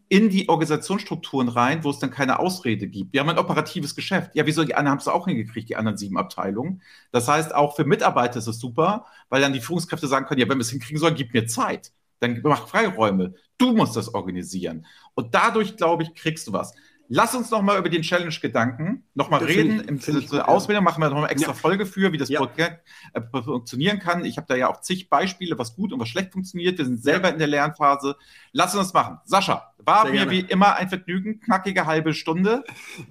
in 0.08 0.30
die 0.30 0.50
Organisationsstrukturen 0.50 1.50
rein, 1.50 1.84
wo 1.84 1.90
es 1.90 2.00
dann 2.00 2.12
keine 2.12 2.40
Ausrede 2.40 2.88
gibt. 2.88 3.14
Wir 3.14 3.22
haben 3.22 3.30
ein 3.30 3.40
operatives 3.40 3.96
Geschäft. 3.96 4.36
Ja, 4.36 4.46
wieso? 4.46 4.64
Die 4.64 4.76
anderen 4.76 4.92
haben 4.92 5.00
es 5.00 5.08
auch 5.08 5.26
hingekriegt, 5.28 5.70
die 5.70 5.76
anderen 5.76 5.98
sieben 5.98 6.18
Abteilungen. 6.18 6.82
Das 7.12 7.28
heißt, 7.28 7.56
auch 7.56 7.76
für 7.76 7.86
Mitarbeiter 7.86 8.38
ist 8.38 8.48
es 8.48 8.60
super, 8.60 9.08
weil 9.30 9.42
dann 9.42 9.54
die 9.54 9.62
Führungskräfte 9.62 10.08
sagen 10.08 10.28
können, 10.28 10.40
ja, 10.40 10.48
wenn 10.48 10.58
wir 10.58 10.62
es 10.62 10.70
hinkriegen 10.70 11.00
sollen, 11.00 11.16
gib 11.16 11.34
mir 11.34 11.48
Zeit. 11.48 11.92
Dann 12.34 12.42
mach 12.44 12.68
Freiräume. 12.68 13.34
Du 13.58 13.74
musst 13.74 13.96
das 13.96 14.14
organisieren. 14.14 14.86
Und 15.14 15.34
dadurch, 15.34 15.78
glaube 15.78 16.04
ich, 16.04 16.14
kriegst 16.14 16.48
du 16.48 16.54
was. 16.54 16.74
Lass 17.08 17.36
uns 17.36 17.52
noch 17.52 17.62
mal 17.62 17.78
über 17.78 17.90
den 17.90 18.02
Challenge-Gedanken 18.02 19.04
noch 19.14 19.30
mal 19.30 19.44
reden. 19.44 19.80
Im 19.82 19.98
ich, 19.98 20.28
zur 20.28 20.48
Ausbildung 20.48 20.84
machen 20.84 21.02
wir 21.02 21.10
noch 21.10 21.22
mal 21.22 21.28
extra 21.28 21.52
ja. 21.52 21.54
Folge 21.54 21.86
für, 21.86 22.12
wie 22.12 22.18
das 22.18 22.30
ja. 22.30 22.40
Projekt 22.40 22.84
äh, 23.14 23.22
funktionieren 23.22 24.00
kann. 24.00 24.26
Ich 24.26 24.38
habe 24.38 24.48
da 24.48 24.56
ja 24.56 24.70
auch 24.70 24.82
zig 24.82 25.10
Beispiele, 25.10 25.58
was 25.60 25.76
gut 25.76 25.94
und 25.94 26.00
was 26.00 26.10
schlecht 26.10 26.34
funktioniert. 26.34 26.78
Wir 26.78 26.86
sind 26.86 27.04
selber 27.04 27.28
ja. 27.28 27.34
in 27.34 27.40
der 27.40 27.48
Lernphase. 27.48 28.16
Lass 28.52 28.74
uns 28.74 28.88
das 28.88 28.94
machen. 28.94 29.20
Sascha, 29.26 29.74
war 29.78 30.10
mir 30.10 30.30
wie 30.30 30.40
immer 30.40 30.76
ein 30.76 30.90
Vergnügen. 30.90 31.40
Knackige 31.40 31.86
halbe 31.86 32.14
Stunde. 32.14 32.64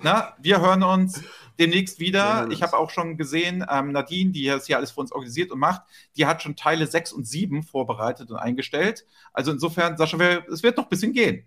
Na, 0.03 0.35
wir 0.41 0.61
hören 0.61 0.83
uns 0.83 1.23
demnächst 1.59 2.01
wieder. 2.01 2.49
Ich 2.51 2.63
habe 2.63 2.77
auch 2.77 2.91
schon 2.91 3.17
gesehen, 3.17 3.65
ähm, 3.71 3.93
Nadine, 3.93 4.33
die 4.33 4.47
das 4.47 4.67
hier 4.67 4.77
alles 4.77 4.91
für 4.91 5.01
uns 5.01 5.13
organisiert 5.13 5.53
und 5.53 5.61
macht, 5.61 5.83
die 6.17 6.27
hat 6.27 6.43
schon 6.43 6.57
Teile 6.57 6.87
6 6.87 7.13
und 7.13 7.27
7 7.27 7.63
vorbereitet 7.63 8.31
und 8.31 8.37
eingestellt. 8.37 9.07
Also 9.33 9.53
insofern, 9.53 9.97
Sascha, 9.97 10.19
es 10.51 10.63
wird 10.63 10.77
noch 10.77 10.85
ein 10.85 10.91
bisschen 10.91 11.13
gehen. 11.13 11.47